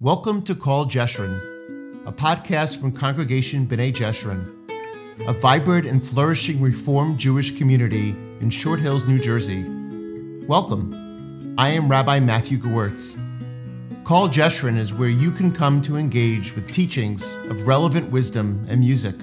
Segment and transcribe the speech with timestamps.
[0.00, 4.46] Welcome to Call Jeshurun, a podcast from Congregation B'nai Jeshurun,
[5.26, 9.64] a vibrant and flourishing Reformed Jewish community in Short Hills, New Jersey.
[10.46, 11.56] Welcome.
[11.58, 13.18] I am Rabbi Matthew Gewirtz.
[14.04, 18.78] Call Jeshurun is where you can come to engage with teachings of relevant wisdom and
[18.78, 19.16] music.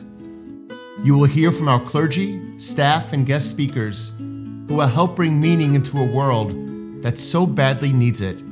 [1.06, 5.74] You will hear from our clergy, staff, and guest speakers who will help bring meaning
[5.74, 6.52] into a world
[7.02, 8.45] that so badly needs it.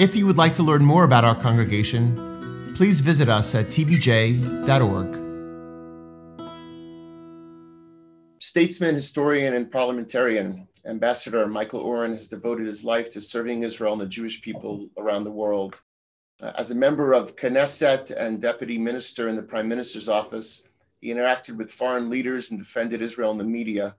[0.00, 5.14] If you would like to learn more about our congregation, please visit us at tbj.org.
[8.38, 14.00] Statesman, historian, and parliamentarian, Ambassador Michael Oren has devoted his life to serving Israel and
[14.00, 15.82] the Jewish people around the world.
[16.42, 20.64] Uh, as a member of Knesset and deputy minister in the Prime Minister's office,
[21.02, 23.94] he interacted with foreign leaders and defended Israel in the media.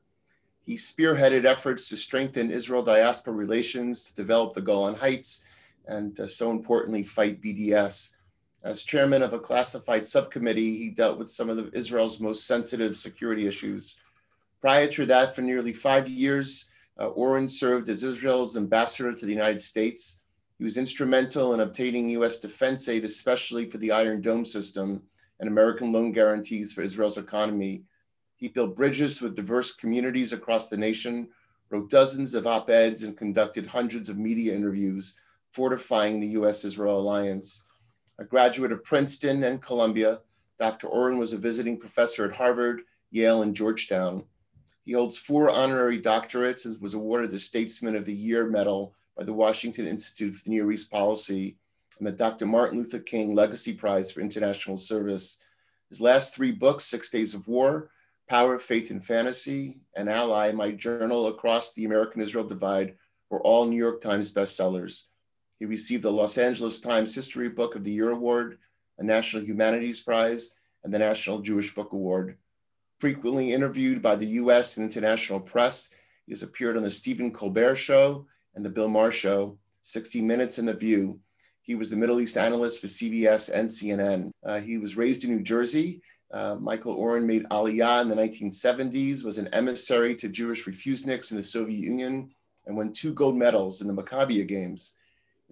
[0.66, 5.46] He spearheaded efforts to strengthen Israel diaspora relations, to develop the Golan Heights,
[5.88, 8.16] and uh, so importantly, fight BDS.
[8.64, 12.96] As chairman of a classified subcommittee, he dealt with some of the, Israel's most sensitive
[12.96, 13.98] security issues.
[14.62, 16.70] Prior to that, for nearly five years,
[17.00, 20.22] uh, Oren served as Israel's ambassador to the United States.
[20.60, 22.38] He was instrumental in obtaining U.S.
[22.38, 25.02] defense aid, especially for the Iron Dome system
[25.40, 27.84] and American loan guarantees for Israel's economy.
[28.36, 31.30] He built bridges with diverse communities across the nation,
[31.72, 35.16] wrote dozens of op eds, and conducted hundreds of media interviews
[35.52, 37.66] fortifying the US Israel alliance.
[38.20, 40.22] A graduate of Princeton and Columbia,
[40.60, 40.88] Dr.
[40.88, 44.24] Oren was a visiting professor at Harvard, Yale, and Georgetown.
[44.84, 49.24] He holds four honorary doctorates and was awarded the Statesman of the Year Medal by
[49.24, 51.58] the Washington Institute for Near East Policy
[52.00, 52.46] and the Dr.
[52.46, 55.38] Martin Luther King Legacy Prize for International Service.
[55.90, 57.92] His last three books, Six Days of War,
[58.28, 62.96] Power, Faith, and Fantasy, and Ally, My Journey Across the American Israel Divide,
[63.30, 65.08] were all New York Times bestsellers.
[65.62, 68.58] He received the Los Angeles Times History Book of the Year Award,
[68.98, 72.36] a National Humanities Prize, and the National Jewish Book Award.
[73.00, 75.90] Frequently interviewed by the US and international press,
[76.26, 78.26] he has appeared on The Stephen Colbert Show
[78.56, 81.20] and The Bill Maher Show, 60 Minutes in The View.
[81.62, 84.32] He was the Middle East analyst for CBS and CNN.
[84.44, 86.02] Uh, he was raised in New Jersey.
[86.34, 91.38] Uh, Michael Oren made Aliyah in the 1970s, was an emissary to Jewish refuseniks in
[91.38, 92.32] the Soviet Union,
[92.66, 94.96] and won two gold medals in the Maccabiah Games.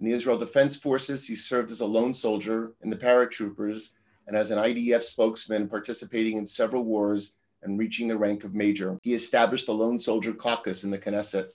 [0.00, 3.90] In the Israel Defense Forces, he served as a lone soldier in the paratroopers
[4.26, 8.98] and as an IDF spokesman participating in several wars and reaching the rank of major.
[9.02, 11.48] He established the Lone Soldier Caucus in the Knesset.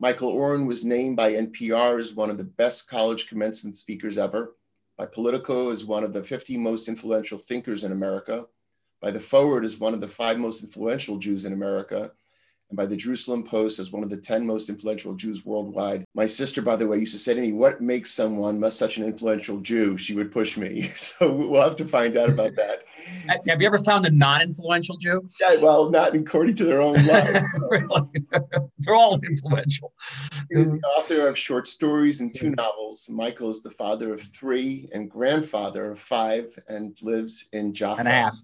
[0.00, 4.54] Michael Oren was named by NPR as one of the best college commencement speakers ever,
[4.98, 8.44] by Politico as one of the 50 most influential thinkers in America,
[9.00, 12.12] by The Forward as one of the five most influential Jews in America,
[12.72, 16.04] and by the Jerusalem Post as one of the 10 most influential Jews worldwide.
[16.14, 19.04] My sister, by the way, used to say to me, What makes someone such an
[19.04, 19.98] influential Jew?
[19.98, 20.90] She would push me.
[21.02, 22.84] So we'll have to find out about that.
[23.48, 25.28] Have you ever found a non influential Jew?
[25.40, 27.42] Yeah, well, not according to their own life.
[27.70, 28.08] really?
[28.78, 29.92] They're all influential.
[30.48, 33.06] He was the author of short stories and two novels.
[33.10, 38.00] Michael is the father of three and grandfather of five and lives in Jaffa.
[38.00, 38.34] And a half.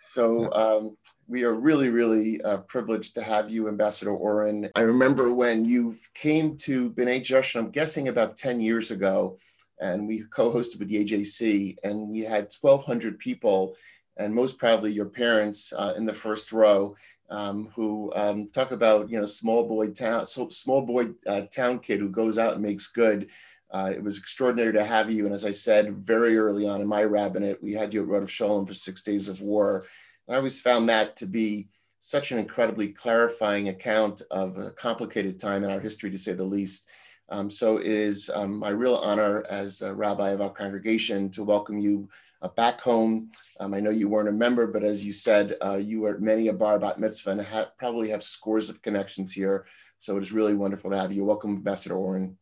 [0.00, 0.96] So um,
[1.30, 4.68] we are really, really uh, privileged to have you, Ambassador Oren.
[4.74, 9.38] I remember when you came to B'nai Jeshurun, I'm guessing about 10 years ago,
[9.78, 13.76] and we co-hosted with the AJC, and we had 1,200 people,
[14.16, 16.96] and most proudly your parents uh, in the first row.
[17.30, 21.78] Um, who um, talk about you know small boy town so small boy uh, town
[21.78, 23.28] kid who goes out and makes good.
[23.70, 26.88] Uh, it was extraordinary to have you, and as I said very early on in
[26.88, 29.86] my rabbinate, we had you at Rodef Sholom for six days of war,
[30.30, 31.66] I always found that to be
[31.98, 36.44] such an incredibly clarifying account of a complicated time in our history, to say the
[36.44, 36.88] least.
[37.30, 41.42] Um, so it is um, my real honor as a rabbi of our congregation to
[41.42, 42.08] welcome you
[42.42, 43.32] uh, back home.
[43.58, 46.22] Um, I know you weren't a member, but as you said, uh, you were at
[46.22, 49.66] many a bar bat mitzvah and ha- probably have scores of connections here.
[49.98, 51.24] So it is really wonderful to have you.
[51.24, 52.38] Welcome, Ambassador Oren.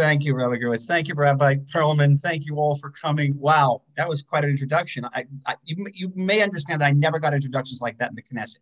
[0.00, 0.86] Thank you, Rabbi Gewirtz.
[0.86, 2.18] Thank you, Rabbi Perlman.
[2.18, 3.38] Thank you all for coming.
[3.38, 5.04] Wow, that was quite an introduction.
[5.04, 8.22] I, I you, you may understand that I never got introductions like that in the
[8.22, 8.60] Knesset.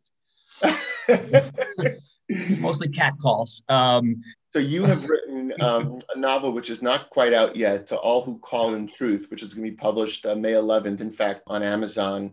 [2.60, 3.62] Mostly cat calls.
[3.68, 4.20] Um,
[4.50, 8.22] so you have written um, a novel which is not quite out yet, "To All
[8.24, 11.42] Who Call in Truth," which is going to be published uh, May 11th, in fact,
[11.46, 12.32] on Amazon.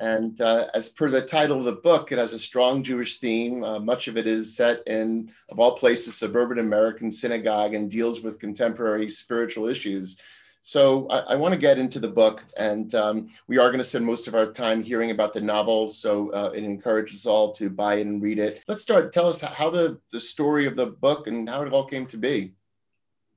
[0.00, 3.62] And uh, as per the title of the book, it has a strong Jewish theme.
[3.62, 8.20] Uh, much of it is set in, of all places, suburban American synagogue and deals
[8.20, 10.18] with contemporary spiritual issues.
[10.62, 13.84] So I, I want to get into the book, and um, we are going to
[13.84, 15.90] spend most of our time hearing about the novel.
[15.90, 18.62] So uh, it encourages us all to buy it and read it.
[18.66, 19.12] Let's start.
[19.12, 22.16] Tell us how the, the story of the book and how it all came to
[22.16, 22.54] be.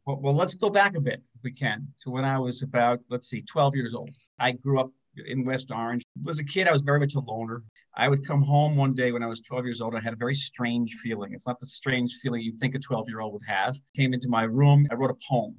[0.05, 3.01] Well, well, let's go back a bit, if we can, to when I was about,
[3.09, 4.11] let's see, 12 years old.
[4.39, 4.91] I grew up
[5.25, 6.03] in West Orange.
[6.27, 7.63] As a kid, I was very much a loner.
[7.95, 9.95] I would come home one day when I was 12 years old.
[9.95, 11.33] I had a very strange feeling.
[11.33, 13.75] It's not the strange feeling you think a 12 year old would have.
[13.95, 14.87] Came into my room.
[14.91, 15.55] I wrote a poem.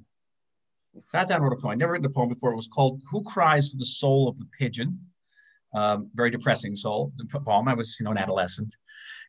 [1.07, 1.71] Sat down, wrote a poem.
[1.71, 2.51] I never written a poem before.
[2.51, 4.99] It was called "Who Cries for the Soul of the Pigeon."
[5.73, 7.13] Um, very depressing soul
[7.45, 7.67] poem.
[7.67, 8.75] I was, you know, an adolescent,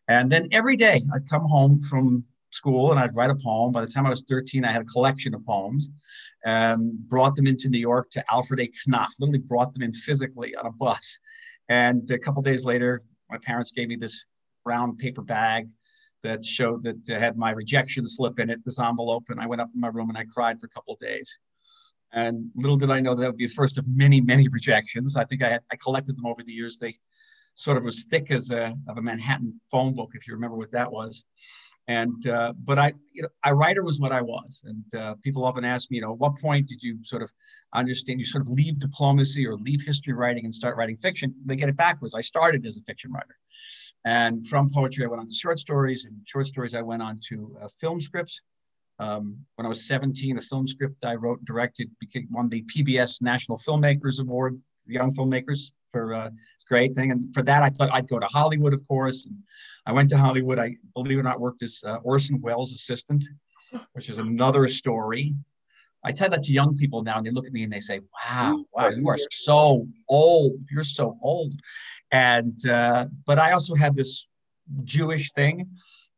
[0.09, 3.73] and then every day I'd come home from school and I'd write a poem.
[3.73, 5.91] By the time I was 13, I had a collection of poems
[6.45, 8.71] and brought them into New York to Alfred A.
[8.87, 11.19] Knopf, literally brought them in physically on a bus.
[11.69, 13.01] And a couple days later,
[13.31, 14.25] my parents gave me this
[14.65, 15.69] brown paper bag
[16.23, 19.25] that showed that had my rejection slip in it, this envelope.
[19.29, 21.39] And I went up in my room and I cried for a couple of days.
[22.13, 25.17] And little did I know that, would be the first of many, many rejections.
[25.17, 26.79] I think I, had, I collected them over the years.
[26.79, 26.99] They
[27.55, 30.73] sort of as thick as a, of a Manhattan phone book, if you remember what
[30.73, 31.25] that was.
[31.91, 35.45] And uh, but I, you know, a writer was what I was, and uh, people
[35.45, 37.33] often ask me, you know, what point did you sort of
[37.75, 38.21] understand?
[38.21, 41.35] You sort of leave diplomacy or leave history writing and start writing fiction.
[41.45, 42.15] They get it backwards.
[42.15, 43.37] I started as a fiction writer,
[44.05, 47.19] and from poetry I went on to short stories, and short stories I went on
[47.31, 48.41] to uh, film scripts.
[49.01, 52.63] Um, when I was 17, a film script I wrote and directed became, won the
[52.73, 56.31] PBS National Filmmakers Award, young filmmakers for uh,
[56.69, 57.11] great thing.
[57.11, 59.27] And for that, I thought I'd go to Hollywood, of course.
[59.27, 59.37] And
[59.87, 60.59] I went to Hollywood.
[60.59, 63.25] I believe it or not worked as uh, Orson Welles' assistant,
[63.93, 65.35] which is another story.
[66.03, 68.01] I tell that to young people now, and they look at me and they say,
[68.25, 70.59] "Wow, wow, you are so old.
[70.71, 71.53] You're so old."
[72.11, 74.27] And uh, but I also had this
[74.85, 75.69] Jewish thing.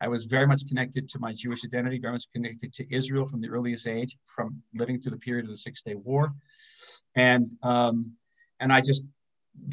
[0.01, 3.41] I was very much connected to my Jewish identity, very much connected to Israel from
[3.41, 6.33] the earliest age, from living through the period of the Six Day War,
[7.17, 8.13] and um,
[8.61, 9.05] and I just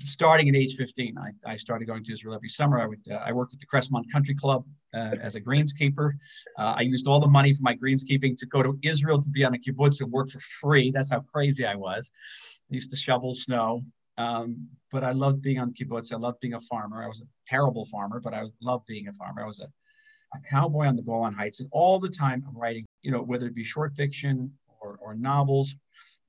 [0.06, 2.80] starting at age 15, I, I started going to Israel every summer.
[2.80, 6.14] I would uh, I worked at the Crestmont Country Club uh, as a greenskeeper.
[6.58, 9.44] Uh, I used all the money from my greenskeeping to go to Israel to be
[9.44, 10.92] on a kibbutz and work for free.
[10.92, 12.12] That's how crazy I was.
[12.72, 13.84] I used to shovel snow.
[14.18, 16.12] Um, but I loved being on kibbutz.
[16.12, 17.04] I loved being a farmer.
[17.04, 19.44] I was a terrible farmer, but I loved being a farmer.
[19.44, 19.68] I was a,
[20.36, 23.48] a cowboy on the Golan Heights, and all the time I'm writing, you know, whether
[23.48, 24.52] it be short fiction
[24.82, 25.74] or, or novels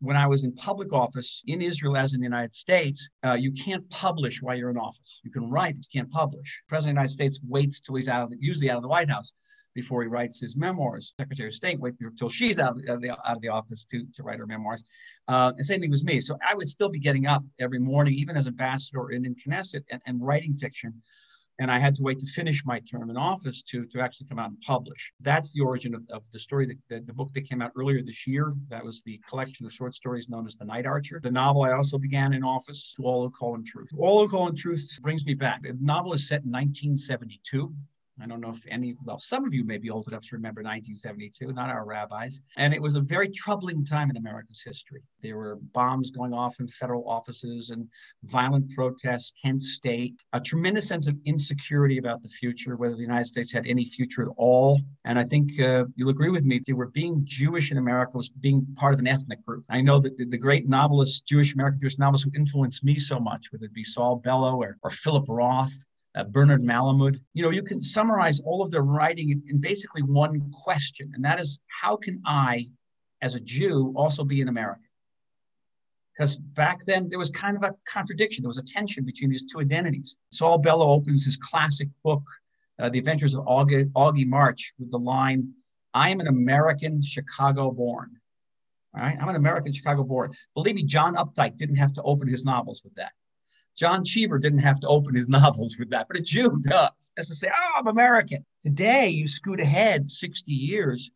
[0.00, 3.52] when I was in public office in Israel, as in the United States, uh, you
[3.52, 5.20] can't publish while you're in office.
[5.22, 6.62] You can write, but you can't publish.
[6.66, 8.82] The President of the United States waits till he's out of the, usually out of
[8.82, 9.32] the White House
[9.74, 11.12] before he writes his memoirs.
[11.18, 14.22] Secretary of State waits until she's out of, the, out of the office to, to
[14.22, 14.82] write her memoirs.
[15.28, 16.20] Uh, and same thing with me.
[16.20, 19.84] So I would still be getting up every morning, even as ambassador in, in Knesset,
[19.90, 20.94] and, and writing fiction
[21.60, 24.38] and I had to wait to finish my term in office to, to actually come
[24.38, 25.12] out and publish.
[25.20, 28.02] That's the origin of, of the story, that, the, the book that came out earlier
[28.02, 28.54] this year.
[28.70, 31.20] That was the collection of short stories known as The Night Archer.
[31.22, 33.90] The novel I also began in office, To All Who Call in Truth.
[33.90, 35.62] To All Who Call in Truth brings me back.
[35.62, 37.72] The novel is set in 1972.
[38.22, 40.60] I don't know if any, well, some of you may be old enough to remember
[40.60, 42.40] 1972, not our rabbis.
[42.56, 45.02] And it was a very troubling time in America's history.
[45.22, 47.88] There were bombs going off in federal offices and
[48.24, 53.26] violent protests, Kent State, a tremendous sense of insecurity about the future, whether the United
[53.26, 54.80] States had any future at all.
[55.04, 58.28] And I think uh, you'll agree with me, they were being Jewish in America was
[58.28, 59.64] being part of an ethnic group.
[59.70, 63.18] I know that the, the great novelists, Jewish American Jewish novelists who influenced me so
[63.18, 65.72] much, whether it be Saul Bellow or, or Philip Roth,
[66.14, 67.20] uh, Bernard Malamud.
[67.34, 71.40] You know, you can summarize all of their writing in, basically one question, and that
[71.40, 72.68] is how can I,
[73.22, 74.84] as a Jew, also be an American?
[76.16, 79.44] Because back then there was kind of a contradiction, there was a tension between these
[79.50, 80.16] two identities.
[80.30, 82.22] Saul Bellow opens his classic book,
[82.78, 85.54] uh, The Adventures of Augie, Augie March, with the line,
[85.94, 88.10] I am an American Chicago born.
[88.94, 90.32] All right, I'm an American Chicago born.
[90.54, 93.12] Believe me, John Updike didn't have to open his novels with that.
[93.76, 97.12] John Cheever didn't have to open his novels with that, but a Jew does.
[97.16, 98.44] Has to say, oh, I'm American.
[98.62, 101.10] Today, you scoot ahead 60 years,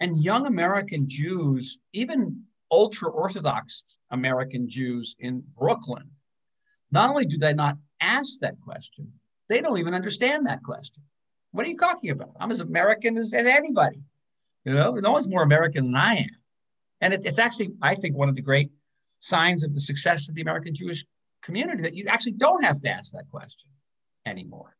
[0.00, 6.10] and young American Jews, even ultra Orthodox American Jews in Brooklyn,
[6.90, 9.12] not only do they not ask that question,
[9.48, 11.02] they don't even understand that question.
[11.52, 12.32] What are you talking about?
[12.40, 14.00] I'm as American as, anybody.
[14.64, 16.30] You know, no one's more American than I am.
[17.00, 18.70] And it, it's actually, I think, one of the great
[19.20, 21.04] signs of the success of the American Jewish
[21.44, 23.68] community that you actually don't have to ask that question
[24.26, 24.76] anymore.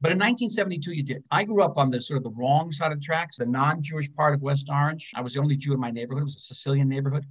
[0.00, 1.24] But in 1972, you did.
[1.30, 4.12] I grew up on the sort of the wrong side of the tracks, the non-Jewish
[4.14, 5.10] part of West Orange.
[5.14, 6.22] I was the only Jew in my neighborhood.
[6.22, 7.24] It was a Sicilian neighborhood.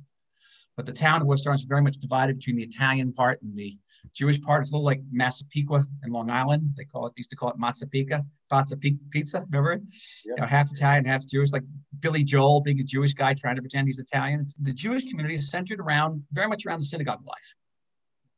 [0.75, 3.55] But the town of West Orange is very much divided between the Italian part and
[3.55, 3.77] the
[4.15, 4.63] Jewish part.
[4.63, 6.71] It's a little like Massapequa in Long Island.
[6.75, 8.81] They call it, they used to call it Mazzapica, Pazza
[9.11, 9.73] Pizza, remember?
[9.73, 9.83] Yep.
[10.25, 11.63] You know, half Italian, half Jewish, like
[11.99, 14.39] Billy Joel being a Jewish guy trying to pretend he's Italian.
[14.39, 17.53] It's, the Jewish community is centered around, very much around the synagogue life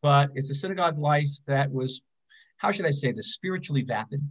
[0.06, 2.02] but it's a synagogue life that was,
[2.58, 4.22] how should I say this, spiritually vapid.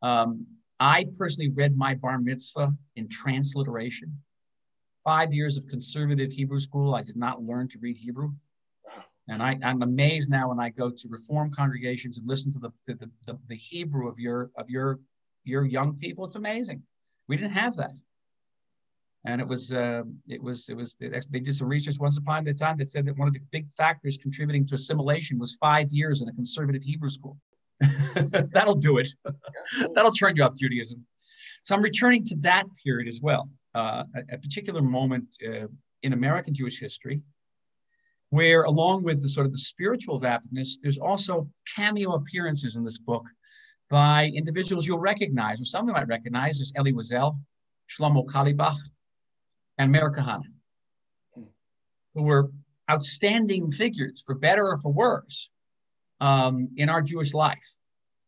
[0.00, 0.46] Um,
[0.80, 4.18] I personally read my bar mitzvah in transliteration.
[5.04, 8.30] five years of conservative Hebrew school, I did not learn to read Hebrew.
[9.28, 12.70] And I, am amazed now when I go to reform congregations and listen to the,
[12.86, 14.98] the, the, the Hebrew of your of your
[15.44, 16.24] your young people.
[16.24, 16.82] It's amazing.
[17.28, 17.96] We didn't have that.
[19.26, 20.96] And it was, uh, it was, it was.
[21.00, 23.70] They did some research once upon a time that said that one of the big
[23.70, 27.38] factors contributing to assimilation was five years in a conservative Hebrew school.
[28.52, 29.08] That'll do it.
[29.94, 31.06] That'll turn you off Judaism.
[31.62, 35.68] So I'm returning to that period as well, uh, a, a, particular moment uh,
[36.02, 37.22] in American Jewish history,
[38.28, 42.98] where along with the sort of the spiritual vapidness, there's also cameo appearances in this
[42.98, 43.24] book
[43.88, 46.58] by individuals you'll recognize, or some of you might recognize.
[46.58, 47.38] There's Elie Wiesel,
[47.90, 48.76] Shlomo Carlebach,
[49.78, 50.42] and Kahane,
[52.14, 52.50] who were
[52.90, 55.50] outstanding figures, for better or for worse,
[56.20, 57.74] um, in our Jewish life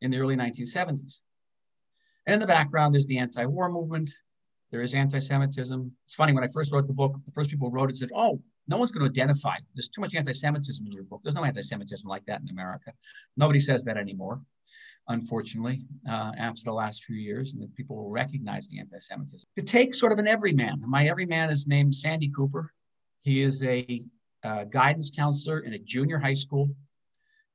[0.01, 1.21] in the early 1970s.
[2.27, 4.11] And in the background, there's the anti war movement,
[4.73, 5.93] there is anti Semitism.
[6.05, 8.11] It's funny, when I first wrote the book, the first people who wrote it said,
[8.15, 9.57] Oh, no one's going to identify.
[9.75, 11.21] There's too much anti Semitism in your book.
[11.23, 12.93] There's no anti Semitism like that in America.
[13.37, 14.41] Nobody says that anymore
[15.09, 19.49] unfortunately, uh, after the last few years, and that people will recognize the anti-Semitism.
[19.57, 22.73] To take sort of an everyman, my everyman is named Sandy Cooper.
[23.21, 24.05] He is a
[24.45, 26.71] uh, guidance counselor in a junior high school.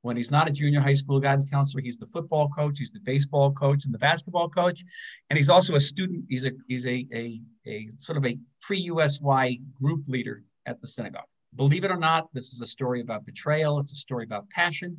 [0.02, 3.00] When he's not a junior high school guidance counselor, he's the football coach, he's the
[3.00, 4.82] baseball coach, and the basketball coach,
[5.30, 6.24] and he's also a student.
[6.28, 11.26] He's a he's a a, a sort of a pre-USY group leader at the synagogue.
[11.54, 13.78] Believe it or not, this is a story about betrayal.
[13.78, 14.96] It's a story about passion,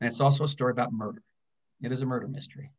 [0.00, 1.22] and it's also a story about murder.
[1.84, 2.70] It is a murder mystery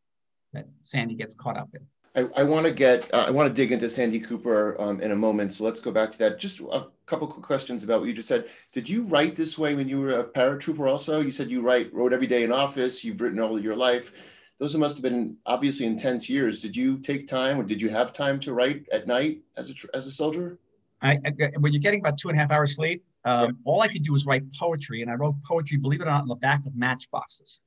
[0.54, 1.86] that Sandy gets caught up in.
[2.16, 5.12] I, I want to get, uh, I want to dig into Sandy Cooper um, in
[5.12, 5.54] a moment.
[5.54, 6.40] So let's go back to that.
[6.40, 8.46] Just a couple quick questions about what you just said.
[8.72, 11.20] Did you write this way when you were a paratrooper also?
[11.20, 13.04] You said you write, wrote every day in office.
[13.04, 14.14] You've written all your life.
[14.60, 16.62] Those must have been obviously intense years.
[16.62, 19.74] Did you take time or did you have time to write at night as a,
[19.94, 20.58] as a soldier?
[21.02, 23.52] I, I, when you're getting about two and a half hours sleep, um, yeah.
[23.66, 25.02] all I could do was write poetry.
[25.02, 27.60] And I wrote poetry, believe it or not, in the back of matchboxes.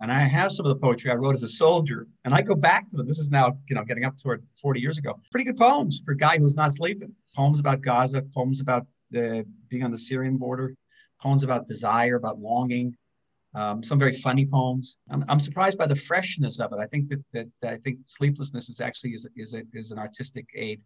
[0.00, 2.54] And I have some of the poetry I wrote as a soldier, and I go
[2.54, 3.06] back to them.
[3.06, 5.18] This is now, you know, getting up toward 40 years ago.
[5.32, 7.12] Pretty good poems for a guy who's not sleeping.
[7.34, 10.74] Poems about Gaza, poems about the, being on the Syrian border,
[11.20, 12.96] poems about desire, about longing,
[13.54, 14.98] um, some very funny poems.
[15.10, 16.78] I'm, I'm, surprised by the freshness of it.
[16.78, 20.46] I think that, that I think sleeplessness is actually is, is, a, is an artistic
[20.54, 20.80] aid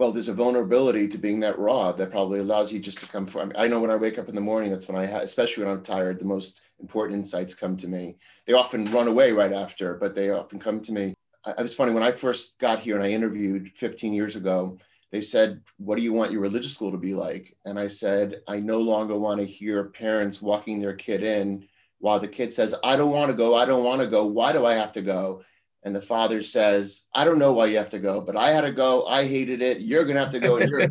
[0.00, 3.26] well, there's a vulnerability to being that raw that probably allows you just to come
[3.26, 3.52] from.
[3.54, 5.74] I know when I wake up in the morning, that's when I, ha- especially when
[5.74, 8.16] I'm tired, the most important insights come to me.
[8.46, 11.12] They often run away right after, but they often come to me.
[11.44, 14.78] I, I was funny when I first got here and I interviewed 15 years ago.
[15.12, 18.40] They said, "What do you want your religious school to be like?" And I said,
[18.48, 22.74] "I no longer want to hear parents walking their kid in while the kid says,
[22.82, 23.54] "I don't want to go.
[23.54, 24.24] I don't want to go.
[24.24, 25.42] Why do I have to go?"
[25.82, 28.62] And the father says, I don't know why you have to go, but I had
[28.62, 29.06] to go.
[29.06, 29.80] I hated it.
[29.80, 30.58] You're going to have to go.
[30.58, 30.88] And, you're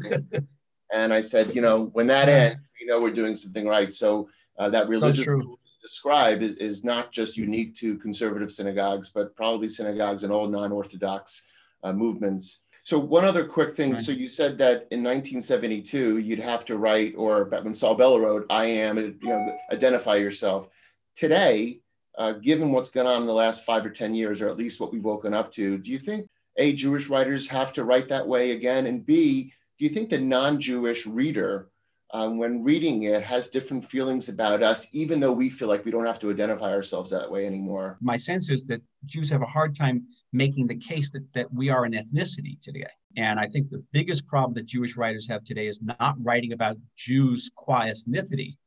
[0.94, 3.94] and I said, you know, when that ends, we know we're doing something right.
[3.94, 9.36] So uh, that religious so describe is, is, not just unique to conservative synagogues, but
[9.36, 11.44] probably synagogues and all non-Orthodox
[11.84, 12.64] uh, movements.
[12.84, 13.92] So one other quick thing.
[13.92, 14.00] Right.
[14.00, 18.48] So you said that in 1972, you'd have to write, or when Saul Bellow wrote,
[18.50, 20.68] I am, you know, identify yourself.
[21.16, 21.82] Today,
[22.18, 24.80] uh, given what's gone on in the last five or 10 years, or at least
[24.80, 28.28] what we've woken up to, do you think A, Jewish writers have to write that
[28.28, 28.88] way again?
[28.88, 31.70] And B, do you think the non Jewish reader,
[32.12, 35.92] um, when reading it, has different feelings about us, even though we feel like we
[35.92, 37.98] don't have to identify ourselves that way anymore?
[38.02, 41.70] My sense is that Jews have a hard time making the case that, that we
[41.70, 42.86] are an ethnicity today.
[43.18, 46.78] And I think the biggest problem that Jewish writers have today is not writing about
[46.96, 48.58] Jews qua ethnicity,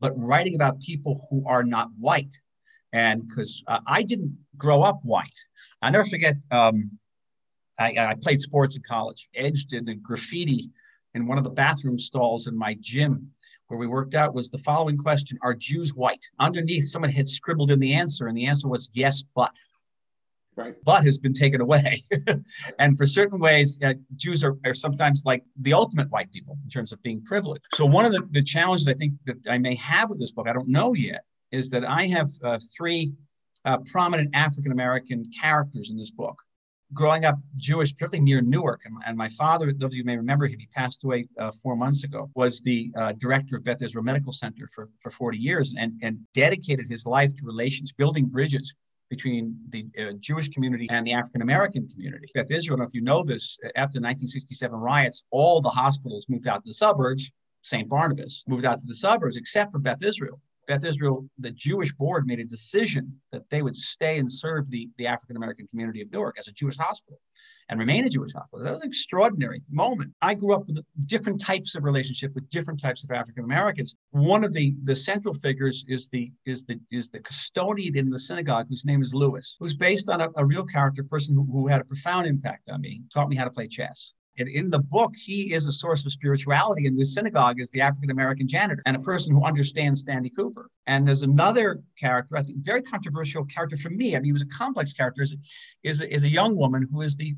[0.00, 2.34] but writing about people who are not white
[2.94, 5.26] and because uh, I didn't grow up white,
[5.82, 6.36] I never forget.
[6.50, 6.92] Um,
[7.76, 10.70] I, I, played sports in college, edged in a graffiti
[11.14, 13.32] in one of the bathroom stalls in my gym
[13.66, 16.24] where we worked out was the following question Are Jews white?
[16.38, 19.52] Underneath, someone had scribbled in the answer, and the answer was yes, but.
[20.56, 20.76] Right.
[20.84, 22.04] But has been taken away.
[22.78, 26.70] and for certain ways, uh, Jews are, are sometimes like the ultimate white people in
[26.70, 27.64] terms of being privileged.
[27.74, 30.46] So, one of the, the challenges I think that I may have with this book,
[30.46, 31.24] I don't know yet,
[31.54, 33.12] is that I have uh, three
[33.64, 36.36] uh, prominent African American characters in this book.
[36.92, 40.46] Growing up Jewish, particularly near Newark, and, and my father, those of you may remember
[40.46, 44.04] him, he passed away uh, four months ago, was the uh, director of Beth Israel
[44.04, 48.74] Medical Center for, for 40 years and, and dedicated his life to relations, building bridges
[49.10, 52.28] between the uh, Jewish community and the African American community.
[52.34, 56.62] Beth Israel, if you know this, after the 1967 riots, all the hospitals moved out
[56.64, 57.30] to the suburbs.
[57.62, 57.88] St.
[57.88, 62.26] Barnabas moved out to the suburbs, except for Beth Israel Beth Israel, the Jewish board
[62.26, 66.10] made a decision that they would stay and serve the, the African American community of
[66.10, 67.20] Newark as a Jewish hospital
[67.68, 68.64] and remain a Jewish hospital.
[68.64, 70.12] That was an extraordinary moment.
[70.20, 73.96] I grew up with different types of relationship with different types of African Americans.
[74.10, 78.18] One of the, the central figures is the is the is the custodian in the
[78.18, 81.66] synagogue whose name is Lewis, who's based on a, a real character person who, who
[81.66, 84.12] had a profound impact on me, taught me how to play chess.
[84.38, 87.80] And in the book, he is a source of spirituality in this synagogue is the
[87.80, 90.70] African American janitor and a person who understands Stanley Cooper.
[90.86, 94.16] And there's another character, I think very controversial character for me.
[94.16, 95.36] I mean, he was a complex character, is,
[95.82, 97.34] is, is a young woman who is the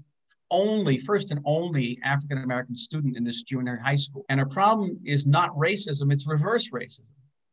[0.51, 4.25] only, first and only African American student in this junior high school.
[4.29, 7.03] And her problem is not racism, it's reverse racism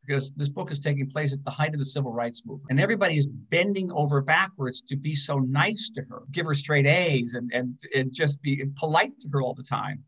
[0.06, 2.70] because this book is taking place at the height of the civil rights movement.
[2.70, 6.86] And everybody is bending over backwards to be so nice to her, give her straight
[6.86, 10.04] A's and, and, and just be polite to her all the time.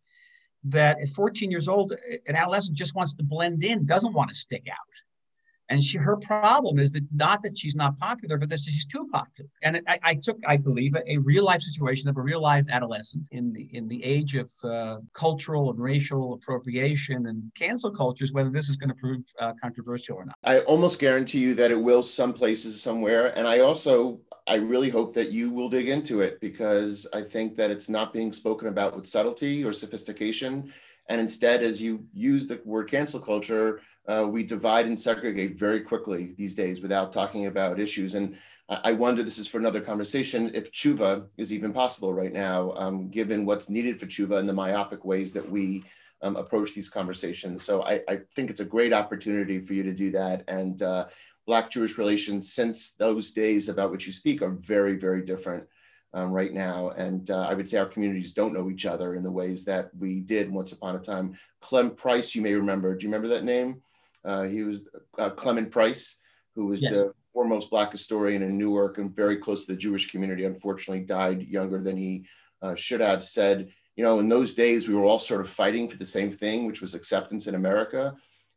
[0.65, 1.93] That at 14 years old,
[2.26, 4.76] an adolescent just wants to blend in, doesn't want to stick out.
[5.68, 9.08] And she, her problem is that not that she's not popular, but that she's too
[9.12, 9.50] popular.
[9.62, 12.66] And I, I took, I believe, a, a, real life situation of a real life
[12.70, 18.32] adolescent in the in the age of uh, cultural and racial appropriation and cancel cultures,
[18.32, 20.37] whether this is going to prove uh, controversial or not.
[20.44, 23.37] I almost guarantee you that it will some places somewhere.
[23.37, 27.56] And I also, I really hope that you will dig into it because I think
[27.56, 30.73] that it's not being spoken about with subtlety or sophistication.
[31.08, 35.81] And instead, as you use the word cancel culture, uh, we divide and segregate very
[35.81, 38.15] quickly these days without talking about issues.
[38.15, 38.37] And
[38.69, 43.09] I wonder, this is for another conversation, if tshuva is even possible right now, um,
[43.09, 45.85] given what's needed for tshuva and the myopic ways that we
[46.23, 47.63] um, approach these conversations.
[47.63, 50.43] So I, I, think it's a great opportunity for you to do that.
[50.49, 51.07] And uh,
[51.47, 55.67] Black Jewish relations since those days about which you speak are very, very different.
[56.15, 56.91] Um, right now.
[56.91, 59.91] And uh, I would say our communities don't know each other in the ways that
[59.99, 61.37] we did once upon a time.
[61.61, 62.97] Clem Price, you may remember.
[62.97, 63.83] Do you remember that name?
[64.26, 66.16] Uh, he was uh, Clement Price,
[66.54, 66.92] who was yes.
[66.92, 70.45] the foremost Black historian in Newark and very close to the Jewish community.
[70.45, 72.26] Unfortunately, died younger than he
[72.61, 73.23] uh, should have.
[73.23, 76.33] Said, you know, in those days we were all sort of fighting for the same
[76.33, 78.14] thing, which was acceptance in America.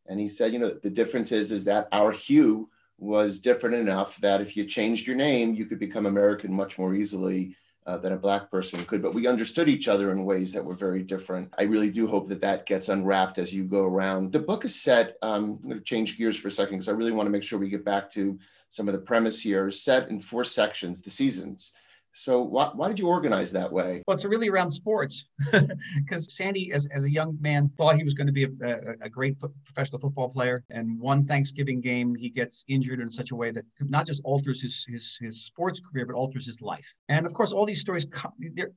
[0.08, 4.18] And he said, you know, the difference is is that our hue was different enough
[4.18, 7.56] that if you changed your name, you could become American much more easily
[7.90, 10.76] uh, than a black person could, but we understood each other in ways that were
[10.76, 11.52] very different.
[11.58, 14.32] I really do hope that that gets unwrapped as you go around.
[14.32, 16.92] The book is set, um, I'm going to change gears for a second because I
[16.92, 18.38] really want to make sure we get back to
[18.70, 21.74] some of the premise here, set in four sections, the seasons.
[22.14, 24.04] So why, why did you organize that way?
[24.08, 25.26] Well, it's really around sports
[25.96, 29.06] because Sandy, as, as a young man, thought he was going to be a, a,
[29.06, 30.64] a great professional football player.
[30.70, 34.62] And one Thanksgiving game, he gets injured in such a way that not just alters
[34.62, 36.98] his, his, his sports career, but alters his life.
[37.10, 38.08] And of course, all these stories,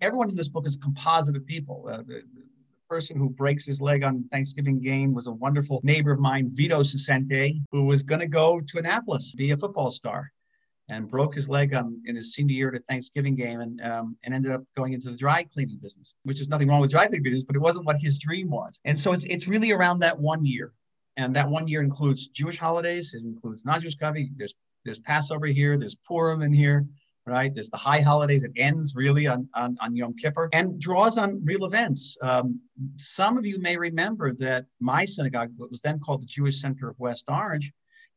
[0.01, 1.89] everyone in this book is a composite of people.
[1.91, 2.43] Uh, the, the
[2.89, 6.83] person who breaks his leg on Thanksgiving game was a wonderful neighbor of mine, Vito
[6.83, 10.31] Sicente, who was going to go to Annapolis, be a football star
[10.93, 14.17] and broke his leg on in his senior year at a Thanksgiving game and um,
[14.25, 17.07] and ended up going into the dry cleaning business, which is nothing wrong with dry
[17.07, 18.81] cleaning business, but it wasn't what his dream was.
[18.85, 20.73] And so it's it's really around that one year,
[21.17, 24.31] and that one year includes Jewish holidays, it includes non-Jewish coffee.
[24.37, 26.87] There's there's Passover here, there's Purim in here,
[27.27, 27.55] right?
[27.55, 28.45] There's the high holidays.
[28.45, 32.17] It ends really on, on, on Yom Kippur and draws on real events.
[32.21, 32.61] Um,
[32.97, 36.89] some of you may remember that my synagogue, what was then called the Jewish Center
[36.89, 37.73] of West Orange,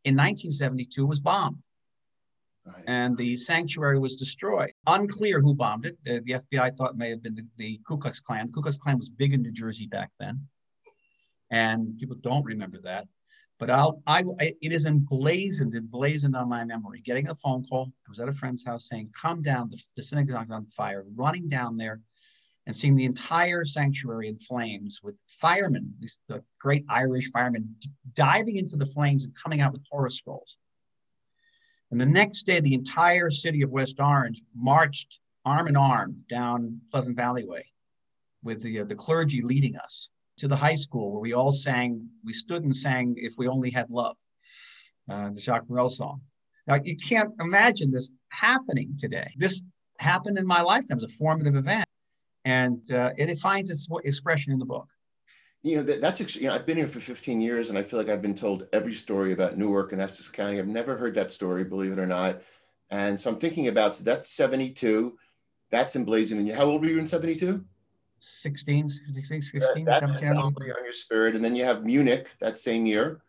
[0.06, 1.58] in 1972 was bombed.
[2.66, 2.84] Right.
[2.88, 4.72] And the sanctuary was destroyed.
[4.88, 5.98] Unclear who bombed it.
[6.04, 8.48] The, the FBI thought may have been the, the, Ku Klux Klan.
[8.48, 10.48] The Ku Klux Klan was big in New Jersey back then,
[11.52, 13.08] and people don't remember that.
[13.60, 17.02] But I'll, I, I, it is emblazoned, emblazoned on my memory.
[17.06, 20.02] Getting a phone call, I was at a friend's house saying, "Come down, the, the
[20.02, 22.02] synagogue's on fire." Running down there,
[22.66, 27.76] and seeing the entire sanctuary in flames with firemen, these the great Irish firemen,
[28.14, 30.58] diving into the flames and coming out with Torah scrolls.
[31.96, 36.82] And the next day, the entire city of West Orange marched arm in arm down
[36.92, 37.72] Pleasant Valley Way
[38.44, 42.06] with the, uh, the clergy leading us to the high school where we all sang,
[42.26, 44.18] we stood and sang If We Only Had Love,
[45.10, 46.20] uh, the Jacques Brel song.
[46.68, 49.32] Now, you can't imagine this happening today.
[49.38, 49.64] This
[49.98, 50.98] happened in my lifetime.
[50.98, 51.88] It was a formative event.
[52.44, 54.90] And uh, it finds its expression in the book
[55.66, 57.98] you know that, that's you know I've been here for 15 years and I feel
[57.98, 60.60] like I've been told every story about Newark and Essex County.
[60.60, 62.44] I've never heard that story, believe it or not.
[62.92, 65.18] And so I'm thinking about so that's 72.
[65.72, 66.54] That's emblazoned in you.
[66.54, 67.66] How old were you in 72?
[68.20, 70.38] 16, 16, 16 that, that's 17.
[70.38, 71.36] on your spirit.
[71.36, 73.22] And then you have Munich that same year.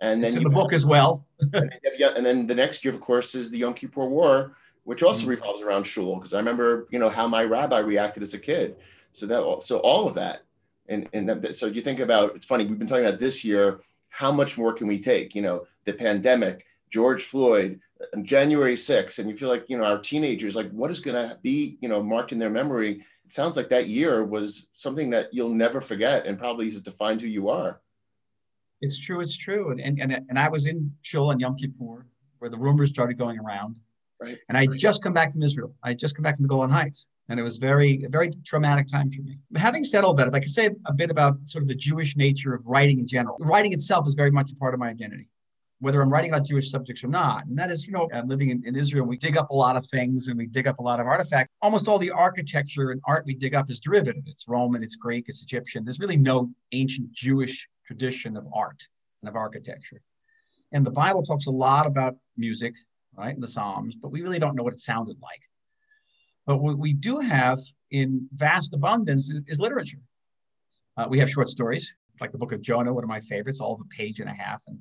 [0.00, 1.26] And then it's in the book as well.
[1.40, 5.02] and, then and then the next year, of course, is the Yom Kippur War, which
[5.02, 5.30] also mm-hmm.
[5.30, 6.16] revolves around shul.
[6.16, 8.76] Because I remember, you know, how my rabbi reacted as a kid.
[9.10, 10.44] So that so all of that
[10.90, 13.80] and and that, so you think about it's funny we've been talking about this year
[14.10, 15.34] how much more can we take?
[15.34, 19.84] You know, the pandemic, George Floyd, uh, January 6th, and you feel like, you know,
[19.84, 23.04] our teenagers, like what is going to be, you know, marked in their memory?
[23.24, 27.20] It sounds like that year was something that you'll never forget and probably has defined
[27.20, 27.80] who you are.
[28.82, 29.20] It's true.
[29.20, 29.70] It's true.
[29.70, 32.06] And, and, and I was in Shul and Yom Kippur
[32.38, 33.76] where the rumors started going around.
[34.20, 34.38] Right.
[34.48, 35.74] And I just come back from Israel.
[35.82, 37.08] I just come back from the Golan Heights.
[37.30, 39.38] And it was very, a very traumatic time for me.
[39.56, 42.16] Having said all that, if I could say a bit about sort of the Jewish
[42.16, 45.28] nature of writing in general, writing itself is very much a part of my identity
[45.80, 47.46] whether I'm writing about Jewish subjects or not.
[47.46, 49.76] And that is, you know, I'm living in, in, Israel, we dig up a lot
[49.76, 51.50] of things and we dig up a lot of artifacts.
[51.62, 54.22] Almost all the architecture and art we dig up is derivative.
[54.26, 55.84] It's Roman, it's Greek, it's Egyptian.
[55.84, 58.86] There's really no ancient Jewish tradition of art
[59.22, 60.02] and of architecture.
[60.72, 62.74] And the Bible talks a lot about music,
[63.16, 65.40] right, the Psalms, but we really don't know what it sounded like.
[66.46, 69.98] But what we do have in vast abundance is, is literature.
[70.96, 73.74] Uh, we have short stories, like the book of Jonah, one of my favorites, all
[73.74, 74.78] of a page and a half, and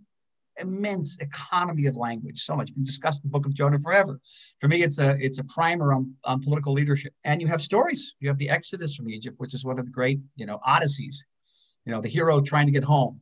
[0.60, 2.44] immense economy of language.
[2.44, 2.70] So much.
[2.70, 4.20] You can discuss the book of Jonah forever.
[4.60, 7.14] For me, it's a it's a primer on, on political leadership.
[7.24, 8.16] And you have stories.
[8.20, 11.24] You have the Exodus from Egypt, which is one of the great, you know, odysseys.
[11.86, 13.22] You know, the hero trying to get home.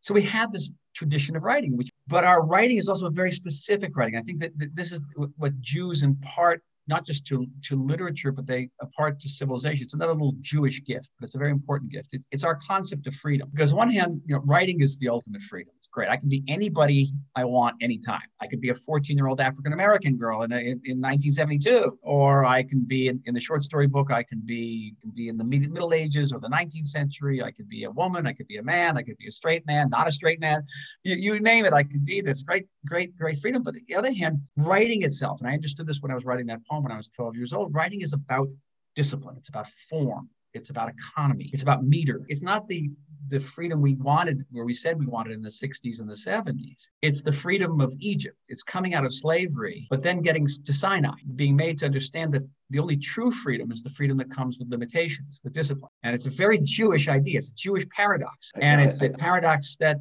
[0.00, 3.30] So we have this tradition of writing, which but our writing is also a very
[3.30, 4.16] specific writing.
[4.16, 5.00] I think that, that this is
[5.36, 9.84] what Jews in part not just to, to literature, but they apart to civilization.
[9.84, 12.08] It's another little Jewish gift, but it's a very important gift.
[12.12, 13.48] It, it's our concept of freedom.
[13.52, 15.72] Because on one hand, you know, writing is the ultimate freedom.
[15.76, 16.08] It's great.
[16.08, 18.22] I can be anybody I want anytime.
[18.40, 22.84] I could be a 14-year-old African American girl in, in, in, 1972, or I can
[22.84, 24.10] be in, in the short story book.
[24.10, 27.42] I can be can be in the Middle Ages or the 19th century.
[27.42, 28.26] I could be a woman.
[28.26, 28.96] I could be a man.
[28.96, 30.64] I could be a straight man, not a straight man.
[31.04, 31.72] You, you name it.
[31.72, 33.62] I could be this great, great, great freedom.
[33.62, 36.46] But on the other hand, writing itself, and I understood this when I was writing
[36.46, 37.74] that poem when I was 12 years old.
[37.74, 38.48] Writing is about
[38.94, 39.36] discipline.
[39.36, 40.28] It's about form.
[40.54, 41.50] It's about economy.
[41.52, 42.22] It's about meter.
[42.28, 42.90] It's not the
[43.28, 46.88] the freedom we wanted, where we said we wanted in the 60s and the 70s.
[47.00, 48.36] It's the freedom of Egypt.
[48.48, 52.42] It's coming out of slavery, but then getting to Sinai, being made to understand that
[52.68, 55.92] the only true freedom is the freedom that comes with limitations, with discipline.
[56.02, 57.38] And it's a very Jewish idea.
[57.38, 58.50] It's a Jewish paradox.
[58.60, 59.98] And it's a paradox that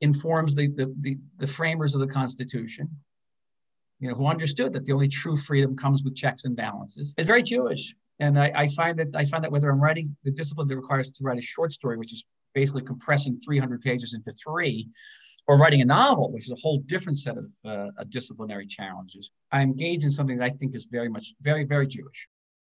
[0.00, 2.90] informs the, the, the, the framers of the Constitution
[4.00, 7.14] you know, who understood that the only true freedom comes with checks and balances.
[7.16, 7.94] It's very Jewish.
[8.18, 11.08] And I, I, find that I find that whether I'm writing the discipline that requires
[11.10, 14.88] to write a short story, which is basically compressing 300 pages into three,
[15.46, 19.62] or writing a novel, which is a whole different set of uh, disciplinary challenges, I
[19.62, 22.28] engage in something that I think is very much very very Jewish.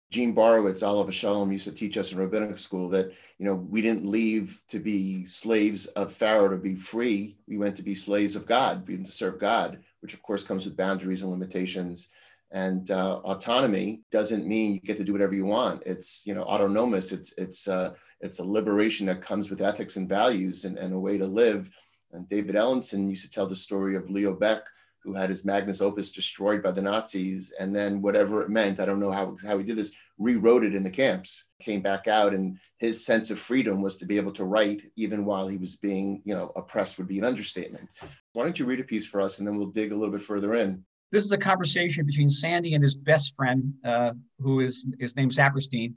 [0.09, 3.81] Gene Borowitz, Alav Shalom, used to teach us in rabbinic school that you know we
[3.81, 7.37] didn't leave to be slaves of Pharaoh to be free.
[7.47, 10.43] We went to be slaves of God, we went to serve God which of course
[10.43, 12.09] comes with boundaries and limitations.
[12.51, 15.83] And uh, autonomy doesn't mean you get to do whatever you want.
[15.85, 17.11] It's you know autonomous.
[17.11, 20.99] It's it's uh, it's a liberation that comes with ethics and values and, and a
[20.99, 21.69] way to live.
[22.13, 24.63] And David Ellenson used to tell the story of Leo Baeck,
[24.99, 28.85] who had his magnus opus destroyed by the Nazis, and then whatever it meant, I
[28.85, 32.33] don't know how, how he did this, rewrote it in the camps, came back out,
[32.33, 35.75] and his sense of freedom was to be able to write even while he was
[35.75, 37.89] being, you know, oppressed would be an understatement.
[38.33, 40.21] Why don't you read a piece for us and then we'll dig a little bit
[40.21, 40.85] further in.
[41.11, 45.37] This is a conversation between Sandy and his best friend, uh, who is his name's
[45.37, 45.95] Saperstein,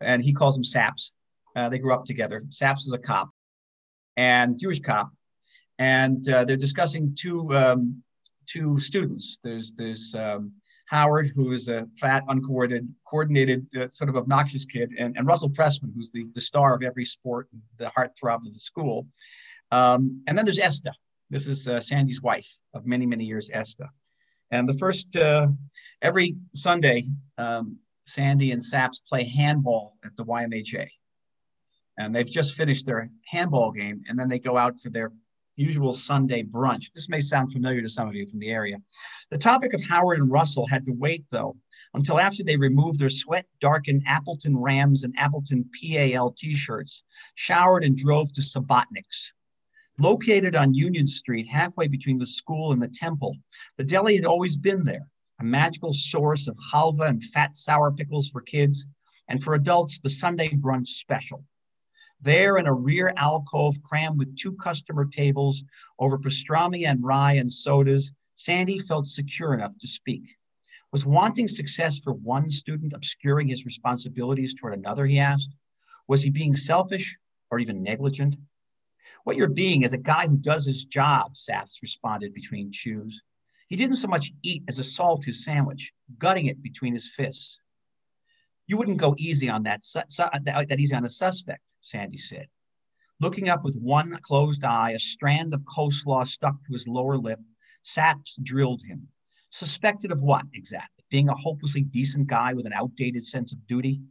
[0.00, 1.12] and he calls him Saps.
[1.54, 2.42] Uh, they grew up together.
[2.50, 3.30] Saps is a cop
[4.16, 5.12] and Jewish cop,
[5.78, 8.02] and uh, they're discussing two um,
[8.46, 9.38] two students.
[9.42, 10.52] There's there's um,
[10.86, 15.50] Howard, who is a fat, uncoordinated, coordinated, uh, sort of obnoxious kid, and, and Russell
[15.50, 19.06] Pressman, who's the, the star of every sport, the heartthrob of the school.
[19.72, 20.92] Um, and then there's Esther,
[21.28, 23.88] this is uh, Sandy's wife of many, many years, Esther.
[24.52, 25.48] And the first, uh,
[26.02, 27.04] every Sunday,
[27.36, 30.86] um, Sandy and Saps play handball at the YMHA.
[31.98, 35.10] And they've just finished their handball game, and then they go out for their
[35.56, 36.92] usual Sunday brunch.
[36.94, 38.76] This may sound familiar to some of you from the area.
[39.30, 41.56] The topic of Howard and Russell had to wait, though,
[41.94, 47.02] until after they removed their sweat darkened Appleton Rams and Appleton PAL t shirts,
[47.34, 49.32] showered, and drove to Subotniks,
[49.98, 53.34] Located on Union Street, halfway between the school and the temple,
[53.78, 55.08] the deli had always been there,
[55.40, 58.86] a magical source of halva and fat sour pickles for kids,
[59.28, 61.42] and for adults, the Sunday brunch special.
[62.20, 65.62] There in a rear alcove crammed with two customer tables
[65.98, 70.36] over pastrami and rye and sodas, Sandy felt secure enough to speak.
[70.92, 75.54] Was wanting success for one student obscuring his responsibilities toward another, he asked?
[76.08, 77.18] Was he being selfish
[77.50, 78.36] or even negligent?
[79.24, 83.22] What you're being is a guy who does his job, Saps responded between chews.
[83.68, 87.58] He didn't so much eat as assault his sandwich, gutting it between his fists.
[88.66, 91.62] You wouldn't go easy on that, su- su- uh, that, that easy on a suspect,
[91.82, 92.48] Sandy said.
[93.20, 97.40] Looking up with one closed eye, a strand of coleslaw stuck to his lower lip,
[97.82, 99.08] Saps drilled him.
[99.50, 101.04] Suspected of what exactly?
[101.08, 104.02] Being a hopelessly decent guy with an outdated sense of duty?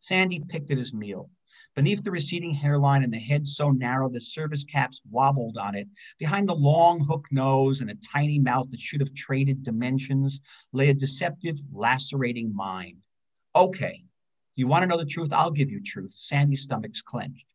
[0.00, 1.28] Sandy picked at his meal.
[1.74, 5.88] Beneath the receding hairline and the head so narrow that service caps wobbled on it,
[6.18, 10.40] behind the long hook nose and a tiny mouth that should have traded dimensions,
[10.72, 12.98] lay a deceptive, lacerating mind.
[13.54, 14.02] Okay,
[14.56, 15.32] you want to know the truth?
[15.32, 16.14] I'll give you truth.
[16.16, 17.46] Sandy's stomach's clenched.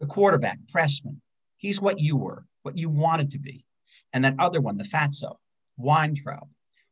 [0.00, 1.20] The quarterback, Pressman,
[1.56, 3.64] he's what you were, what you wanted to be.
[4.12, 5.36] And that other one, the fatso,
[5.76, 6.48] Weintraub,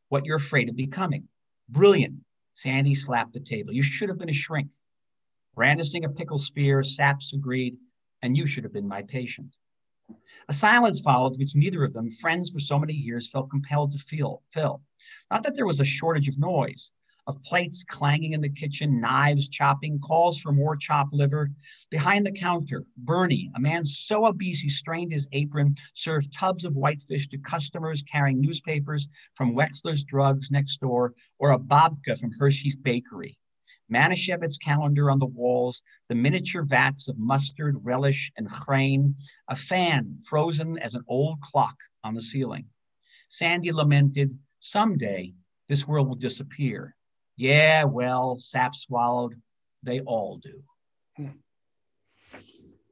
[0.09, 1.27] what you're afraid of becoming.
[1.69, 2.15] Brilliant.
[2.53, 3.73] Sandy slapped the table.
[3.73, 4.71] You should have been a shrink.
[5.55, 7.77] Brandishing a pickle spear, Saps agreed,
[8.21, 9.55] and you should have been my patient.
[10.47, 13.97] A silence followed, which neither of them, friends for so many years, felt compelled to
[13.97, 14.81] feel, fill.
[15.31, 16.91] Not that there was a shortage of noise,
[17.27, 21.49] of plates clanging in the kitchen, knives chopping, calls for more chopped liver.
[21.89, 26.75] Behind the counter, Bernie, a man so obese he strained his apron, served tubs of
[26.75, 32.75] whitefish to customers carrying newspapers from Wexler's Drugs next door or a babka from Hershey's
[32.75, 33.37] Bakery.
[33.91, 39.15] Manischewitz calendar on the walls, the miniature vats of mustard, relish, and chrein,
[39.47, 42.65] a fan frozen as an old clock on the ceiling.
[43.29, 45.33] Sandy lamented, someday
[45.67, 46.94] this world will disappear.
[47.37, 49.35] Yeah, well, Sap swallowed.
[49.83, 50.61] They all do.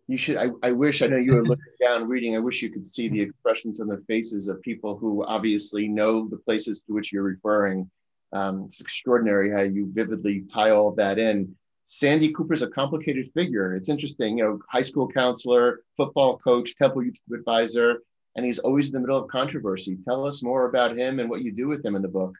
[0.07, 0.37] You should.
[0.37, 1.01] I, I wish.
[1.01, 2.35] I know you were looking down reading.
[2.35, 6.27] I wish you could see the expressions on the faces of people who obviously know
[6.27, 7.89] the places to which you're referring.
[8.33, 11.55] Um, it's extraordinary how you vividly tie all that in.
[11.85, 13.75] Sandy Cooper's a complicated figure.
[13.75, 17.99] It's interesting, you know, high school counselor, football coach, Temple Youth Advisor,
[18.35, 19.97] and he's always in the middle of controversy.
[20.05, 22.35] Tell us more about him and what you do with him in the book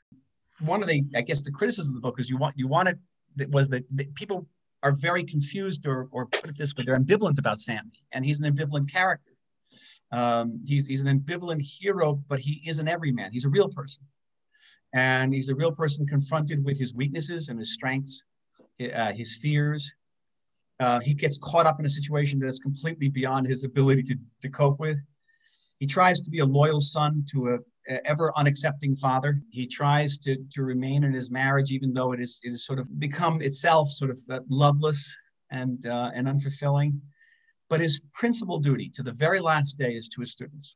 [0.59, 2.89] one of the I guess the criticism of the book is you want you want
[2.89, 2.97] it
[3.35, 4.47] that was that, that people
[4.83, 8.39] are very confused or or put it this way they're ambivalent about Sandy and he's
[8.39, 9.31] an ambivalent character.
[10.11, 13.31] Um, he's he's an ambivalent hero, but he is an everyman.
[13.31, 14.03] He's a real person,
[14.93, 18.23] and he's a real person confronted with his weaknesses and his strengths,
[18.93, 19.91] uh, his fears.
[20.79, 24.15] Uh, he gets caught up in a situation that is completely beyond his ability to,
[24.41, 24.99] to cope with.
[25.79, 27.57] He tries to be a loyal son to a
[28.05, 29.41] ever unaccepting father.
[29.49, 32.79] He tries to, to remain in his marriage, even though it is, it is sort
[32.79, 35.15] of become itself sort of uh, loveless
[35.51, 36.99] and, uh, and unfulfilling.
[37.69, 40.75] But his principal duty to the very last day is to his students.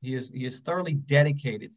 [0.00, 1.72] He is, he is thoroughly dedicated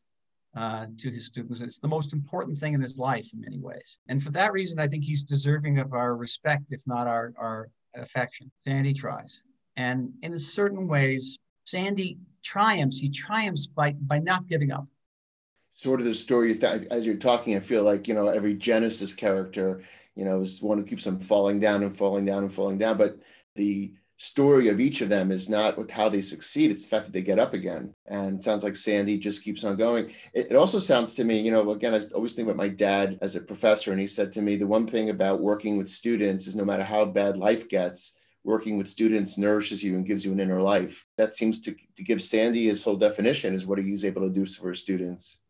[0.55, 1.61] uh, to his students.
[1.61, 3.97] It's the most important thing in his life in many ways.
[4.09, 7.69] And for that reason, I think he's deserving of our respect, if not our, our
[7.95, 8.51] affection.
[8.57, 9.41] Sandy tries.
[9.75, 12.97] And in certain ways, Sandy triumphs.
[12.97, 14.87] He triumphs by by not giving up.
[15.73, 19.13] Sort of the story th- as you're talking, I feel like you know every Genesis
[19.13, 19.83] character,
[20.15, 22.97] you know, is one who keeps on falling down and falling down and falling down.
[22.97, 23.19] But
[23.55, 27.05] the story of each of them is not with how they succeed; it's the fact
[27.05, 27.93] that they get up again.
[28.07, 30.11] And sounds like Sandy just keeps on going.
[30.33, 33.19] It, it also sounds to me, you know, again, I always think about my dad
[33.21, 36.47] as a professor, and he said to me, the one thing about working with students
[36.47, 38.16] is no matter how bad life gets,
[38.47, 41.05] working with students nourishes you and gives you an inner life.
[41.17, 44.45] That seems to, to give Sandy his whole definition is what he's able to do
[44.45, 45.41] for his students.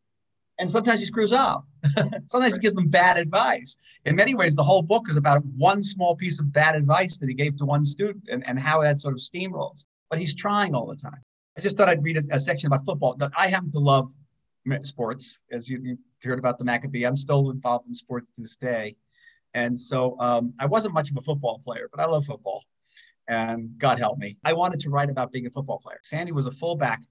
[0.58, 1.64] And sometimes he screws up.
[2.26, 3.78] sometimes he gives them bad advice.
[4.06, 7.30] In many ways, the whole book is about one small piece of bad advice that
[7.30, 9.86] he gave to one student and, and how that sort of steamrolls.
[10.10, 11.24] But he's trying all the time.
[11.56, 13.16] I just thought I'd read a, a section about football.
[13.38, 14.12] I happen to love
[14.82, 17.04] sports, as you, you heard about the Maccabee.
[17.04, 18.96] I'm still involved in sports to this day.
[19.54, 22.64] And so um, I wasn't much of a football player, but I love football
[23.28, 26.00] and God help me, I wanted to write about being a football player.
[26.04, 27.02] Sandy was a fullback.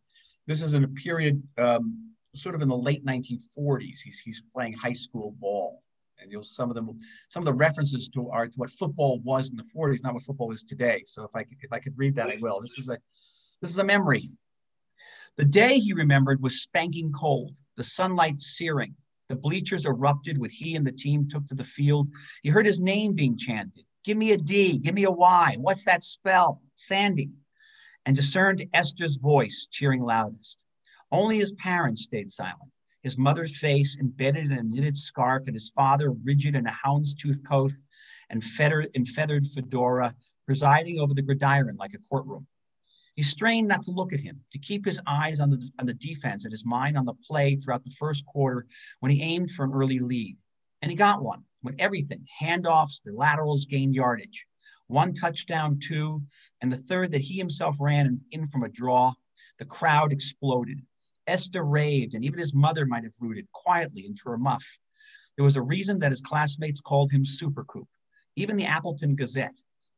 [0.46, 4.00] This is in a period um, sort of in the late 1940s.
[4.04, 5.82] He's, he's playing high school ball.
[6.18, 6.98] And you'll some of them,
[7.28, 10.22] some of the references to are to what football was in the 40s, not what
[10.22, 11.02] football is today.
[11.06, 12.60] So if I could, if I could read that, I will.
[12.60, 12.98] This is a,
[13.60, 14.30] this is a memory.
[15.36, 18.94] The day he remembered was spanking cold, the sunlight searing.
[19.28, 22.08] The bleachers erupted when he and the team took to the field.
[22.42, 23.84] He heard his name being chanted.
[24.06, 25.56] Give me a D, give me a Y.
[25.58, 26.62] What's that spell?
[26.76, 27.30] Sandy.
[28.06, 30.62] And discerned Esther's voice cheering loudest.
[31.10, 32.70] Only his parents stayed silent.
[33.02, 37.44] His mother's face embedded in a knitted scarf, and his father rigid in a houndstooth
[37.44, 37.72] coat
[38.30, 40.14] and feathered, and feathered fedora,
[40.46, 42.46] presiding over the gridiron like a courtroom.
[43.16, 45.94] He strained not to look at him, to keep his eyes on the, on the
[45.94, 48.66] defense and his mind on the play throughout the first quarter
[49.00, 50.36] when he aimed for an early lead.
[50.80, 54.46] And he got one with everything handoffs, the laterals gained yardage.
[54.86, 56.22] One touchdown, two,
[56.62, 59.12] and the third that he himself ran in from a draw.
[59.58, 60.80] The crowd exploded.
[61.26, 64.64] Esther raved, and even his mother might have rooted quietly into her muff.
[65.36, 67.88] There was a reason that his classmates called him Super Coop.
[68.36, 69.56] Even the Appleton Gazette.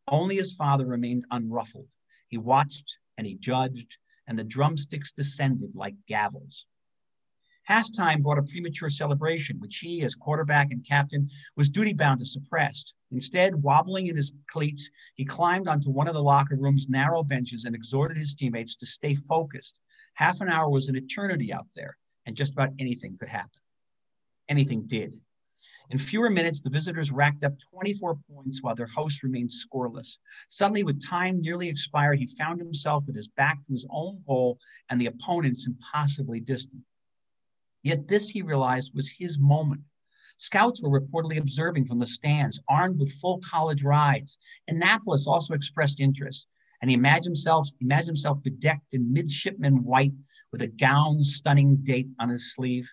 [0.08, 1.88] Only his father remained unruffled.
[2.28, 6.64] He watched and he judged, and the drumsticks descended like gavels.
[7.68, 12.26] Halftime brought a premature celebration, which he, as quarterback and captain, was duty bound to
[12.26, 12.94] suppress.
[13.10, 17.64] Instead, wobbling in his cleats, he climbed onto one of the locker room's narrow benches
[17.64, 19.78] and exhorted his teammates to stay focused.
[20.14, 23.60] Half an hour was an eternity out there, and just about anything could happen.
[24.48, 25.20] Anything did.
[25.90, 30.18] In fewer minutes, the visitors racked up 24 points while their host remained scoreless.
[30.48, 34.58] Suddenly, with time nearly expired, he found himself with his back to his own goal
[34.88, 36.82] and the opponents impossibly distant.
[37.88, 39.80] Yet this, he realized, was his moment.
[40.36, 44.36] Scouts were reportedly observing from the stands, armed with full college rides.
[44.68, 46.48] Annapolis also expressed interest,
[46.82, 50.12] and he imagined himself, imagined himself bedecked in midshipman white
[50.52, 52.86] with a gown stunning date on his sleeve.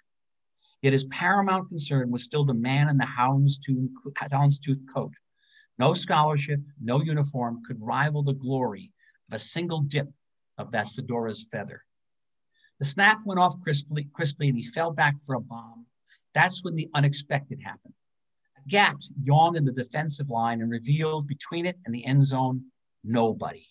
[0.81, 5.13] Yet his paramount concern was still the man in the houndstooth coat.
[5.77, 8.93] No scholarship, no uniform could rival the glory
[9.27, 10.07] of a single dip
[10.57, 11.83] of that fedora's feather.
[12.79, 15.85] The snap went off crisply, crisply and he fell back for a bomb.
[16.33, 17.93] That's when the unexpected happened.
[18.57, 22.65] A gap yawned in the defensive line and revealed between it and the end zone
[23.03, 23.65] nobody.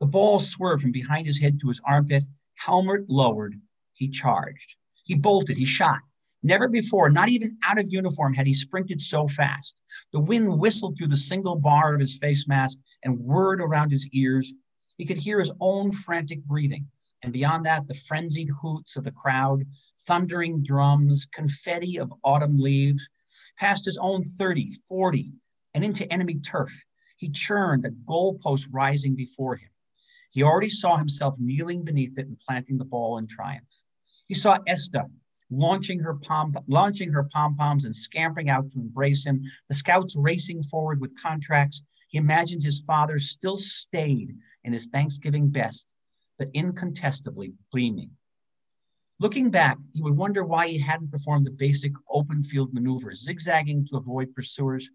[0.00, 2.24] The ball swerved from behind his head to his armpit.
[2.54, 3.54] Helmet lowered.
[3.94, 4.74] He charged.
[5.04, 5.56] He bolted.
[5.56, 6.00] He shot.
[6.42, 9.74] Never before, not even out of uniform, had he sprinted so fast.
[10.12, 14.06] The wind whistled through the single bar of his face mask and whirred around his
[14.12, 14.52] ears.
[14.98, 16.86] He could hear his own frantic breathing.
[17.22, 19.64] And beyond that, the frenzied hoots of the crowd,
[20.06, 23.06] thundering drums, confetti of autumn leaves,
[23.58, 25.32] past his own 30, 40,
[25.74, 26.72] and into enemy turf.
[27.16, 29.70] He churned, a goalpost rising before him.
[30.30, 33.66] He already saw himself kneeling beneath it and planting the ball in triumph.
[34.26, 35.06] He saw Esta
[35.50, 39.42] launching her pom launching her pom poms and scampering out to embrace him.
[39.68, 41.82] The scouts racing forward with contracts.
[42.08, 45.92] He imagined his father still stayed in his Thanksgiving best,
[46.38, 48.10] but incontestably gleaming.
[49.20, 53.86] Looking back, he would wonder why he hadn't performed the basic open field maneuver, zigzagging
[53.86, 54.88] to avoid pursuers.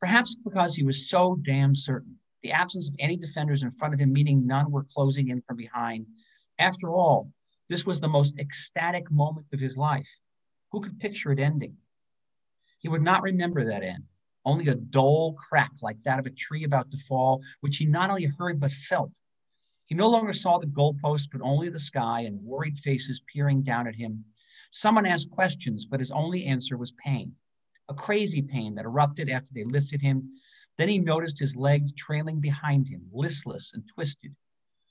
[0.00, 2.18] Perhaps because he was so damn certain.
[2.42, 5.56] The absence of any defenders in front of him, meaning none were closing in from
[5.56, 6.06] behind.
[6.58, 7.30] After all,
[7.68, 10.08] this was the most ecstatic moment of his life.
[10.72, 11.76] Who could picture it ending?
[12.80, 14.04] He would not remember that end,
[14.44, 18.10] only a dull crack like that of a tree about to fall, which he not
[18.10, 19.12] only heard but felt.
[19.86, 23.86] He no longer saw the goalpost, but only the sky and worried faces peering down
[23.86, 24.24] at him.
[24.70, 27.34] Someone asked questions, but his only answer was pain,
[27.88, 30.40] a crazy pain that erupted after they lifted him.
[30.78, 34.34] Then he noticed his legs trailing behind him, listless and twisted.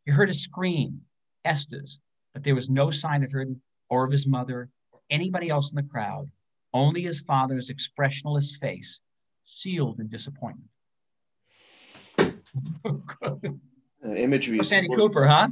[0.05, 1.01] He heard a scream,
[1.43, 1.99] Esta's,
[2.33, 3.45] but there was no sign of her
[3.89, 6.29] or of his mother or anybody else in the crowd,
[6.73, 9.01] only his father's expressionless face,
[9.43, 10.69] sealed in disappointment.
[14.05, 14.59] Uh, imagery.
[14.59, 15.47] Oh, Sandy Cooper, huh?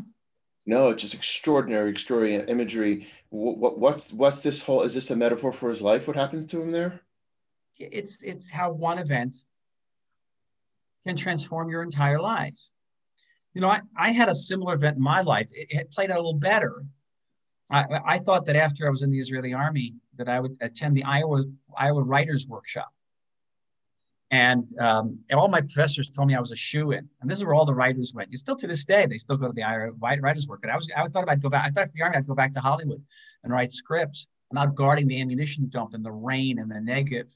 [0.65, 3.07] No, it's just extraordinary, extraordinary imagery.
[3.29, 4.83] What, what's what's this whole?
[4.83, 6.07] Is this a metaphor for his life?
[6.07, 7.01] What happens to him there?
[7.77, 9.37] It's it's how one event
[11.05, 12.59] can transform your entire life.
[13.53, 15.49] You know, I, I had a similar event in my life.
[15.51, 16.85] It, it played out a little better.
[17.71, 20.95] I, I thought that after I was in the Israeli army, that I would attend
[20.95, 21.43] the Iowa
[21.75, 22.93] Iowa Writers Workshop.
[24.31, 27.07] And, um, all my professors told me I was a shoe in.
[27.19, 28.31] And this is where all the writers went.
[28.31, 30.61] You still to this day, they still go to the Iowa Writers Work.
[30.63, 31.65] And I was I thought I'd go back.
[31.65, 33.03] I thought the army I'd go back to Hollywood
[33.43, 34.27] and write scripts.
[34.49, 37.29] I'm out guarding the ammunition dump in the rain and the Negev.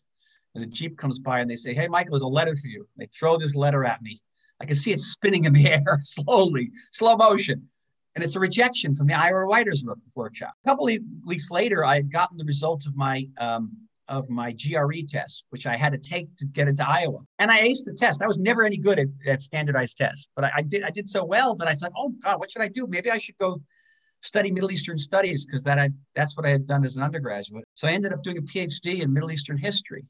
[0.54, 2.88] And the jeep comes by and they say, "Hey, Michael, there's a letter for you."
[2.96, 4.22] They throw this letter at me.
[4.62, 7.68] I can see it spinning in the air slowly, slow motion.
[8.16, 9.84] And it's a rejection from the Iowa Writers
[10.16, 10.54] Workshop.
[10.64, 13.76] A couple of weeks later, I had gotten the results of my um,
[14.08, 17.20] of my GRE test, which I had to take to get into Iowa.
[17.40, 18.22] And I aced the test.
[18.22, 21.10] I was never any good at, at standardized tests, but I, I, did I did
[21.10, 22.88] so well that I thought, oh God, what should I do?
[22.88, 23.62] Maybe I should go
[24.22, 27.66] study Middle Eastern studies because that I that's what I had done as an undergraduate.
[27.76, 30.06] So I ended up doing a PhD in Middle Eastern history.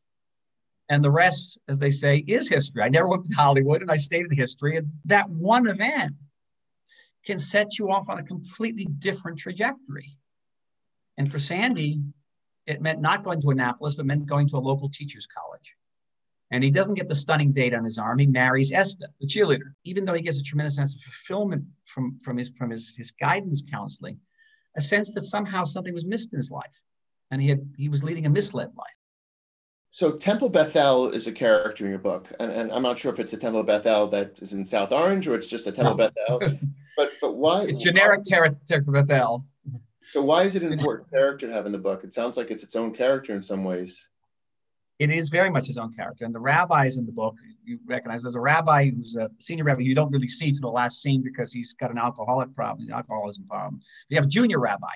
[0.90, 2.84] And the rest, as they say, is history.
[2.84, 4.78] I never went to Hollywood and I stayed in history.
[4.78, 6.14] And that one event
[7.26, 10.18] can set you off on a completely different trajectory.
[11.18, 12.02] And for Sandy,
[12.67, 15.76] it meant not going to Annapolis, but meant going to a local teacher's college.
[16.51, 18.20] And he doesn't get the stunning date on his arm.
[18.20, 19.74] He marries Esta, the cheerleader.
[19.84, 23.11] Even though he gets a tremendous sense of fulfillment from, from, his, from his, his
[23.11, 24.20] guidance counseling,
[24.78, 26.82] a sense that somehow something was missed in his life.
[27.32, 28.88] And he, had, he was leading a misled life.
[29.89, 33.20] So Temple Bethel is a character in your book, and, and I'm not sure if
[33.20, 36.39] it's a Temple Bethel that is in South Orange or it's just a Temple no.
[36.39, 36.59] Bethel.
[36.97, 37.63] But but why?
[37.63, 39.45] It's generic Temple Bethel.
[40.16, 42.05] So why is it an important character to have in the book?
[42.05, 44.07] It sounds like it's its own character in some ways.
[44.97, 46.24] It is very much his own character.
[46.24, 47.36] And the rabbis in the book,
[47.66, 50.70] you recognize there's a rabbi who's a senior rabbi you don't really see to the
[50.70, 53.82] last scene because he's got an alcoholic problem, an alcoholism problem.
[54.07, 54.93] You have a junior rabbi.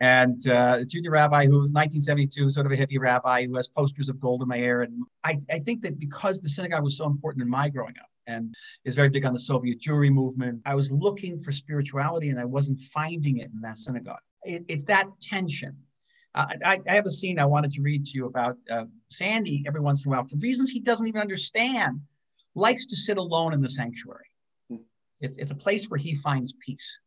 [0.00, 3.68] And uh, the junior rabbi who was 1972, sort of a hippie rabbi who has
[3.68, 4.82] posters of Golda Meir.
[4.82, 8.08] And I, I think that because the synagogue was so important in my growing up,
[8.26, 10.62] and is very big on the Soviet Jewry movement.
[10.66, 14.20] I was looking for spirituality and I wasn't finding it in that synagogue.
[14.44, 15.76] It, it's that tension.
[16.34, 19.64] Uh, I, I, have a scene I wanted to read to you about uh, Sandy
[19.66, 22.00] every once in a while, for reasons he doesn't even understand,
[22.54, 24.30] likes to sit alone in the sanctuary.
[24.70, 24.76] Hmm.
[25.20, 26.98] It's, it's a place where he finds peace.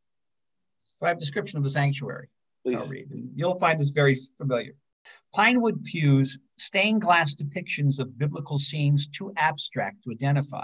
[0.96, 2.30] So I have a description of the sanctuary.
[2.64, 2.82] Please.
[2.82, 3.08] I'll read.
[3.36, 4.74] You'll find this very familiar.
[5.34, 10.64] Pinewood pews, stained glass depictions of biblical scenes too abstract to identify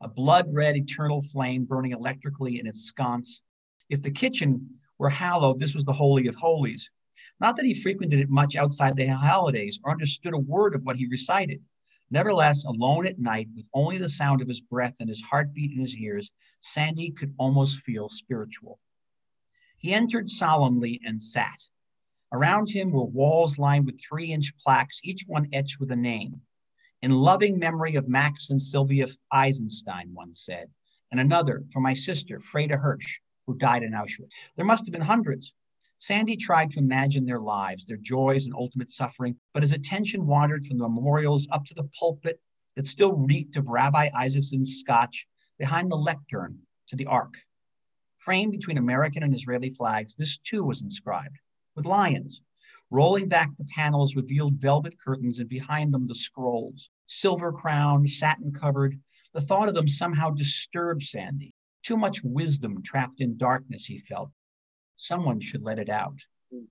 [0.00, 3.42] a blood red eternal flame burning electrically in its sconce.
[3.88, 4.68] If the kitchen
[5.00, 6.90] were hallowed, this was the Holy of Holies.
[7.40, 10.96] Not that he frequented it much outside the holidays or understood a word of what
[10.96, 11.62] he recited.
[12.10, 15.80] Nevertheless, alone at night, with only the sound of his breath and his heartbeat in
[15.80, 16.30] his ears,
[16.60, 18.78] Sandy could almost feel spiritual.
[19.78, 21.58] He entered solemnly and sat.
[22.30, 26.42] Around him were walls lined with three inch plaques, each one etched with a name.
[27.00, 30.68] In loving memory of Max and Sylvia Eisenstein, one said,
[31.10, 33.20] and another for my sister, Freda Hirsch,
[33.50, 34.32] who died in Auschwitz.
[34.56, 35.54] There must have been hundreds.
[35.98, 40.66] Sandy tried to imagine their lives, their joys and ultimate suffering, but his attention wandered
[40.66, 42.40] from the memorials up to the pulpit
[42.76, 45.26] that still reeked of Rabbi Isaacson's scotch,
[45.58, 47.34] behind the lectern to the ark.
[48.18, 51.36] Framed between American and Israeli flags, this too was inscribed
[51.74, 52.40] with lions,
[52.92, 58.52] Rolling back the panels revealed velvet curtains, and behind them the scrolls, silver crowned, satin
[58.52, 59.00] covered.
[59.32, 61.54] The thought of them somehow disturbed Sandy.
[61.82, 64.30] Too much wisdom trapped in darkness, he felt.
[64.96, 66.18] Someone should let it out.
[66.52, 66.64] Hmm.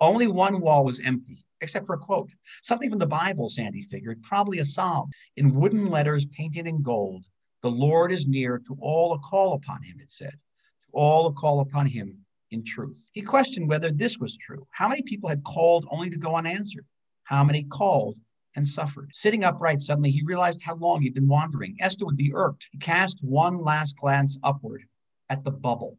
[0.00, 2.30] Only one wall was empty, except for a quote.
[2.62, 5.10] Something from the Bible, Sandy figured, probably a psalm.
[5.36, 7.24] In wooden letters painted in gold,
[7.62, 10.32] the Lord is near to all who call upon him, it said.
[10.32, 13.08] To all who call upon him in truth.
[13.12, 14.66] He questioned whether this was true.
[14.70, 16.86] How many people had called only to go unanswered?
[17.24, 18.16] How many called
[18.56, 19.10] and suffered?
[19.12, 21.76] Sitting upright, suddenly he realized how long he'd been wandering.
[21.80, 22.66] Esta would be irked.
[22.72, 24.84] He cast one last glance upward
[25.28, 25.98] at the bubble.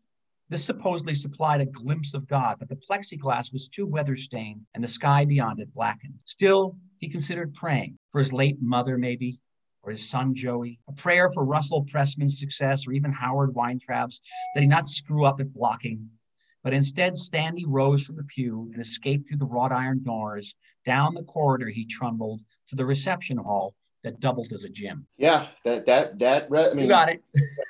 [0.50, 4.84] This supposedly supplied a glimpse of God, but the plexiglass was too weather stained and
[4.84, 6.16] the sky beyond it blackened.
[6.26, 9.40] Still, he considered praying for his late mother, maybe,
[9.84, 14.22] or his son Joey, a prayer for Russell Pressman's success, or even Howard Weintraub's,
[14.54, 16.10] that he not screw up at blocking
[16.64, 20.56] but instead, Sandy rose from the pew and escaped through the wrought iron doors.
[20.86, 25.06] Down the corridor, he trundled to the reception hall that doubled as a gym.
[25.18, 26.48] Yeah, that that that.
[26.52, 27.24] I mean, you got it.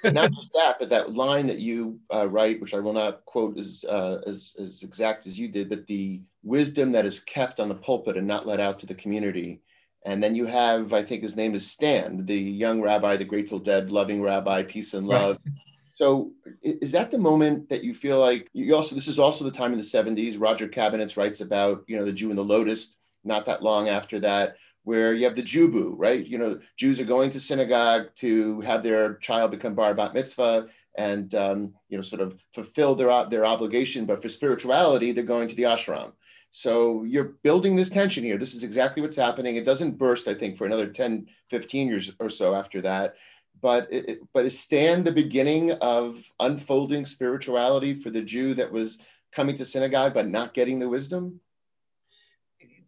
[0.13, 3.57] not just that, but that line that you uh, write, which I will not quote
[3.57, 7.69] as, uh, as as exact as you did, but the wisdom that is kept on
[7.69, 9.61] the pulpit and not let out to the community.
[10.05, 13.59] And then you have, I think his name is Stan, the young rabbi, the Grateful
[13.59, 15.39] Dead loving rabbi, peace and love.
[15.45, 15.55] Right.
[15.99, 16.31] So
[16.61, 19.73] is that the moment that you feel like you also this is also the time
[19.73, 22.95] in the 70s Rodger Kamenetz writes about you know the Jew in the Lotus
[23.25, 26.25] not that long after that where you have the Jubu right?
[26.25, 30.69] You know Jews are going to synagogue to have their child become bar bat mitzvah
[30.97, 35.49] and um, you know sort of fulfill their their obligation but for spirituality they're going
[35.49, 36.13] to the ashram.
[36.51, 38.37] So you're building this tension here.
[38.37, 39.57] This is exactly what's happening.
[39.57, 43.15] It doesn't burst I think for another 10 15 years or so after that
[43.61, 48.99] but it, but is Stan the beginning of unfolding spirituality for the Jew that was
[49.31, 51.39] coming to synagogue but not getting the wisdom?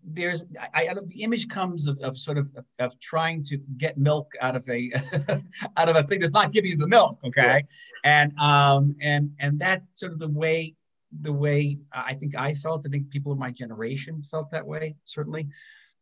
[0.04, 2.50] There's, I, I the image comes of, of sort of
[2.80, 4.92] of trying to get milk out of a
[5.78, 7.62] out of a thing that's not giving you the milk, okay, yeah.
[8.04, 10.76] and um and and that's sort of the way
[11.22, 12.84] the way I think I felt.
[12.86, 15.48] I think people of my generation felt that way certainly,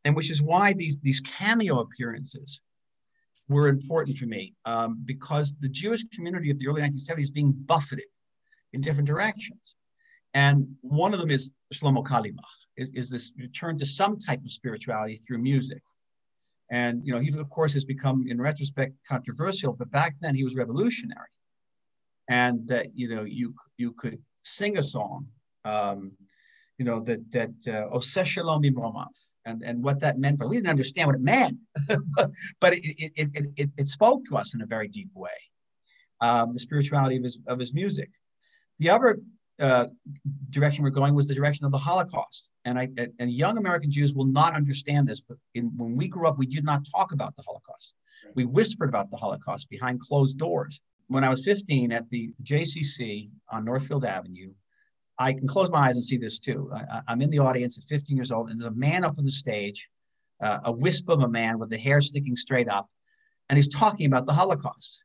[0.06, 2.62] and which is why these these cameo appearances
[3.50, 7.52] were important for me um, because the Jewish community of the early 1970s is being
[7.52, 8.06] buffeted
[8.74, 9.76] in different directions.
[10.36, 12.44] And one of them is Shlomo Carlebach,
[12.78, 15.82] is, is this return to some type of spirituality through music.
[16.72, 20.44] And, you know, he, of course, has become, in retrospect, controversial, but back then he
[20.44, 21.30] was revolutionary.
[22.30, 25.26] And that, you know, you, you could sing a song,
[25.66, 26.12] um,
[26.78, 28.62] you know, that, that, uh, Oseh Shalom
[29.50, 31.58] and, and what that meant for we didn't understand what it meant
[32.60, 35.40] but it, it, it, it, it spoke to us in a very deep way
[36.22, 38.10] um, the spirituality of his, of his music.
[38.78, 39.20] The other
[39.60, 39.88] uh,
[40.50, 42.88] direction we're going was the direction of the holocaust and i
[43.20, 46.46] and young american jews will not understand this but in, when we grew up we
[46.46, 47.94] did not talk about the holocaust.
[48.36, 50.80] We whispered about the holocaust behind closed doors.
[51.08, 54.54] When i was 15 at the jcc on northfield avenue
[55.20, 56.72] I can close my eyes and see this too.
[56.74, 59.26] I, am in the audience at 15 years old, and there's a man up on
[59.26, 59.90] the stage
[60.42, 62.90] uh, a wisp of a man with the hair sticking straight up,
[63.50, 65.04] and he's talking about the Holocaust.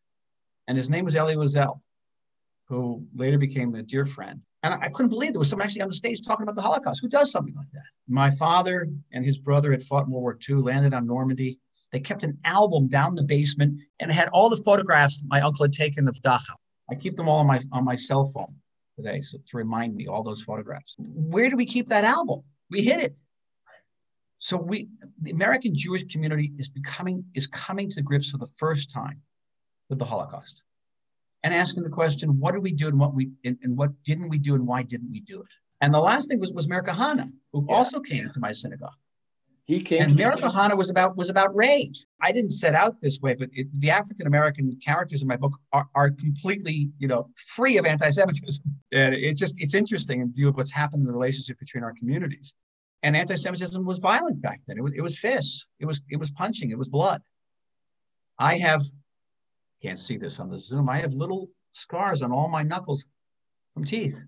[0.69, 1.81] And his name was Elie Wiesel,
[2.69, 4.41] who later became a dear friend.
[4.63, 6.63] And I, I couldn't believe there was someone actually on the stage talking about the
[6.63, 7.01] Holocaust.
[7.03, 7.83] Who does something like that?
[8.09, 11.59] My father and his brother had fought in World War II, landed on Normandy.
[11.91, 15.73] They kept an album down the basement and had all the photographs my uncle had
[15.73, 16.55] taken of Dachau.
[16.91, 18.57] I keep them all on my on my cell phone
[18.97, 20.95] today, so to remind me all those photographs.
[20.99, 22.43] Where do we keep that album?
[22.71, 23.17] We hid it.
[24.39, 24.89] So we,
[25.23, 29.23] the American Jewish community is becoming is coming to grips for the first time
[29.89, 30.63] with the Holocaust,
[31.43, 34.29] and asking the question, what did we do and what we and, and what didn't
[34.29, 35.49] we do and why didn't we do it?
[35.81, 37.75] And the last thing was was Meir Kahane, who yeah.
[37.75, 38.91] also came to my synagogue.
[39.67, 40.03] He came.
[40.03, 42.07] And Meir Kahane was about was about rage.
[42.21, 45.59] I didn't set out this way, but it, the African American characters in my book
[45.73, 48.65] are, are completely, you know, free of anti-Semitism.
[48.93, 51.93] And it's just it's interesting in view of what's happened in the relationship between our
[51.95, 52.55] communities.
[53.03, 54.77] And anti-Semitism was violent back then.
[54.77, 55.67] It was it was fists.
[55.81, 56.71] It was it was punching.
[56.71, 57.23] It was blood.
[58.39, 58.83] I have
[59.83, 60.89] can't see this on the Zoom.
[60.89, 63.07] I have little scars on all my knuckles
[63.73, 64.23] from teeth.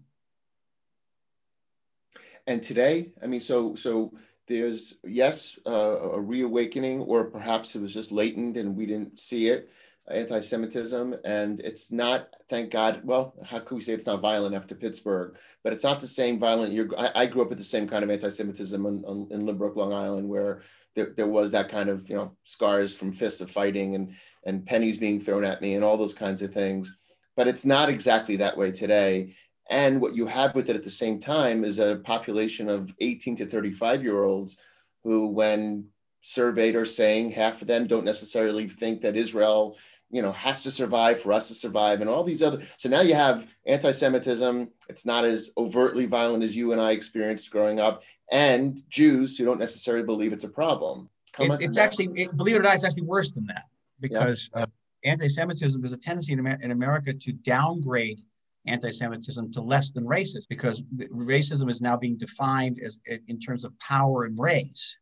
[2.47, 4.12] And today, I mean, so so
[4.47, 5.70] there's yes uh,
[6.12, 9.68] a reawakening or perhaps it was just latent and we didn't see it
[10.09, 11.16] anti-semitism.
[11.24, 15.36] And it's not thank god well how could we say it's not violent after pittsburgh?
[15.64, 18.05] But it's not the same violent you're i, I grew up with the same kind
[18.05, 20.62] of anti-semitism in, in lynbrook long island where
[20.94, 24.64] there, there was that kind of you know scars from fists of fighting and and
[24.64, 26.97] pennies being thrown at me and all those kinds of things.
[27.36, 29.34] But it's not exactly that way today
[29.69, 33.37] and what you have with it at the same time is a population of 18
[33.37, 34.59] to 35 year olds
[35.03, 35.87] who, when
[36.21, 39.77] surveyed, are saying half of them don't necessarily think that Israel,
[40.11, 42.62] you know, has to survive for us to survive, and all these other.
[42.77, 44.71] So now you have anti-Semitism.
[44.89, 49.45] It's not as overtly violent as you and I experienced growing up, and Jews who
[49.45, 51.09] don't necessarily believe it's a problem.
[51.39, 53.64] It's, it's actually, it, believe it or not, it's actually worse than that
[54.01, 54.62] because yeah.
[54.62, 54.67] uh,
[55.05, 55.81] anti-Semitism.
[55.83, 58.23] There's a tendency in, in America to downgrade
[58.67, 62.99] anti-Semitism to less than racist because racism is now being defined as
[63.29, 64.97] in terms of power and race.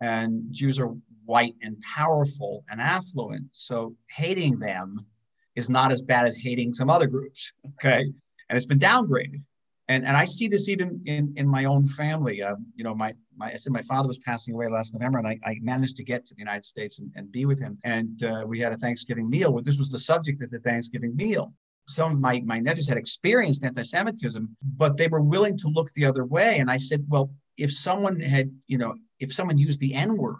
[0.00, 3.48] And Jews are white and powerful and affluent.
[3.52, 5.06] So hating them
[5.56, 7.52] is not as bad as hating some other groups.
[7.66, 8.02] Okay.
[8.48, 9.42] And it's been downgraded.
[9.88, 12.42] And, and I see this even in, in my own family.
[12.42, 15.26] Uh, you know, my, my I said my father was passing away last November, and
[15.26, 17.78] I, I managed to get to the United States and, and be with him.
[17.84, 19.58] And uh, we had a Thanksgiving meal.
[19.62, 21.54] This was the subject of the Thanksgiving meal
[21.88, 26.04] some of my, my nephews had experienced anti-Semitism, but they were willing to look the
[26.04, 26.58] other way.
[26.58, 30.36] And I said, well, if someone had, you know, if someone used the N-word,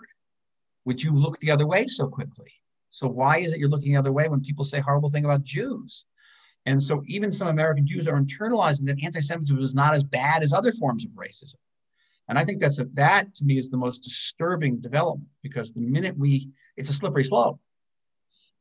[0.84, 2.52] would you look the other way so quickly?
[2.90, 5.42] So why is it you're looking the other way when people say horrible thing about
[5.42, 6.04] Jews?
[6.66, 10.52] And so even some American Jews are internalizing that anti-Semitism is not as bad as
[10.52, 11.56] other forms of racism.
[12.28, 15.80] And I think that's a, that to me is the most disturbing development because the
[15.80, 17.58] minute we, it's a slippery slope.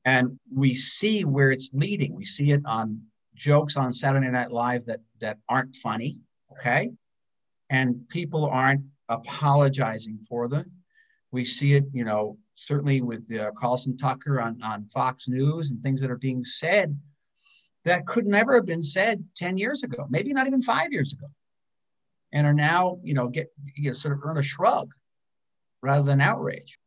[0.07, 2.15] And we see where it's leading.
[2.15, 3.01] We see it on
[3.35, 6.21] jokes on Saturday Night Live that that aren't funny,
[6.53, 6.91] okay?
[7.69, 10.71] And people aren't apologizing for them.
[11.31, 15.83] We see it, you know, certainly with uh, Carlson Tucker on, on Fox News and
[15.83, 16.97] things that are being said
[17.83, 21.27] that could never have been said 10 years ago, maybe not even five years ago,
[22.31, 24.89] and are now, you know, get you know, sort of earn a shrug
[25.81, 26.79] rather than outrage.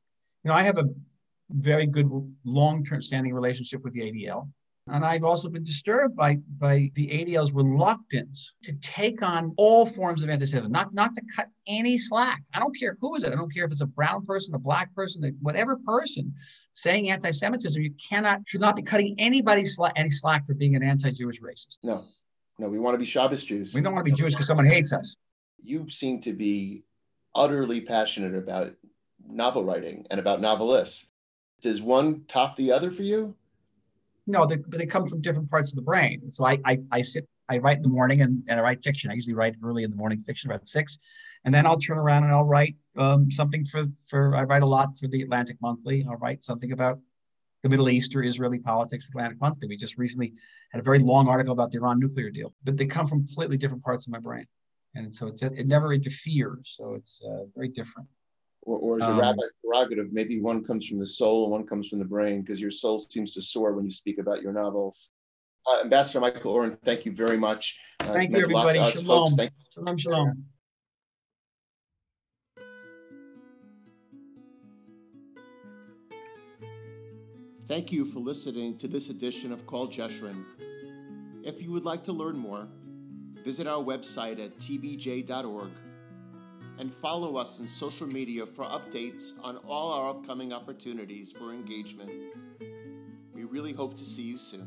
[0.43, 0.89] You know, I have a
[1.53, 2.11] very good
[2.45, 4.49] long-term standing relationship with the ADL.
[4.87, 10.25] And I've also been disturbed by, by the ADL's reluctance to take on all forms
[10.25, 12.43] of anti-Semitism, not, not to cut any slack.
[12.53, 13.33] I don't care who is it.
[13.33, 16.35] I don't care if it's a brown person, a black person, whatever person
[16.73, 17.81] saying anti-Semitism.
[17.81, 21.79] You cannot, should not be cutting anybody slack, any slack for being an anti-Jewish racist.
[21.85, 22.07] No,
[22.59, 23.75] no, we want to be Shabbos Jews.
[23.75, 25.15] We don't want to be Jewish because someone hates us.
[25.61, 26.85] You seem to be
[27.35, 28.75] utterly passionate about
[29.25, 31.11] novel writing and about novelists
[31.61, 33.35] does one top the other for you?
[34.27, 36.31] No, they, they come from different parts of the brain.
[36.31, 39.11] So I, I, I sit, I write in the morning and, and I write fiction.
[39.11, 40.99] I usually write early in the morning fiction about six,
[41.45, 44.67] and then I'll turn around and I'll write um, something for, for, I write a
[44.67, 46.07] lot for the Atlantic Monthly.
[46.09, 47.01] I'll write something about
[47.63, 49.69] the Middle East or Israeli politics, Atlantic Monthly.
[49.69, 50.35] We just recently
[50.71, 53.57] had a very long article about the Iran nuclear deal, but they come from completely
[53.57, 54.47] different parts of my brain.
[54.95, 56.75] And so it, it never interferes.
[56.79, 58.09] So it's uh, very different
[58.63, 61.67] or, or as a um, rabbi's prerogative, maybe one comes from the soul and one
[61.67, 64.53] comes from the brain, because your soul seems to soar when you speak about your
[64.53, 65.13] novels.
[65.67, 67.79] Uh, Ambassador Michael Oren, thank you very much.
[68.01, 68.79] Uh, thank you, everybody.
[68.79, 69.31] Us, shalom.
[69.35, 69.65] Thank you.
[69.75, 70.45] Shalom, shalom.
[77.67, 80.45] Thank you for listening to this edition of Call Jeshurun.
[81.45, 82.67] If you would like to learn more,
[83.45, 85.71] visit our website at tbj.org
[86.81, 92.11] and follow us on social media for updates on all our upcoming opportunities for engagement.
[93.35, 94.67] We really hope to see you soon.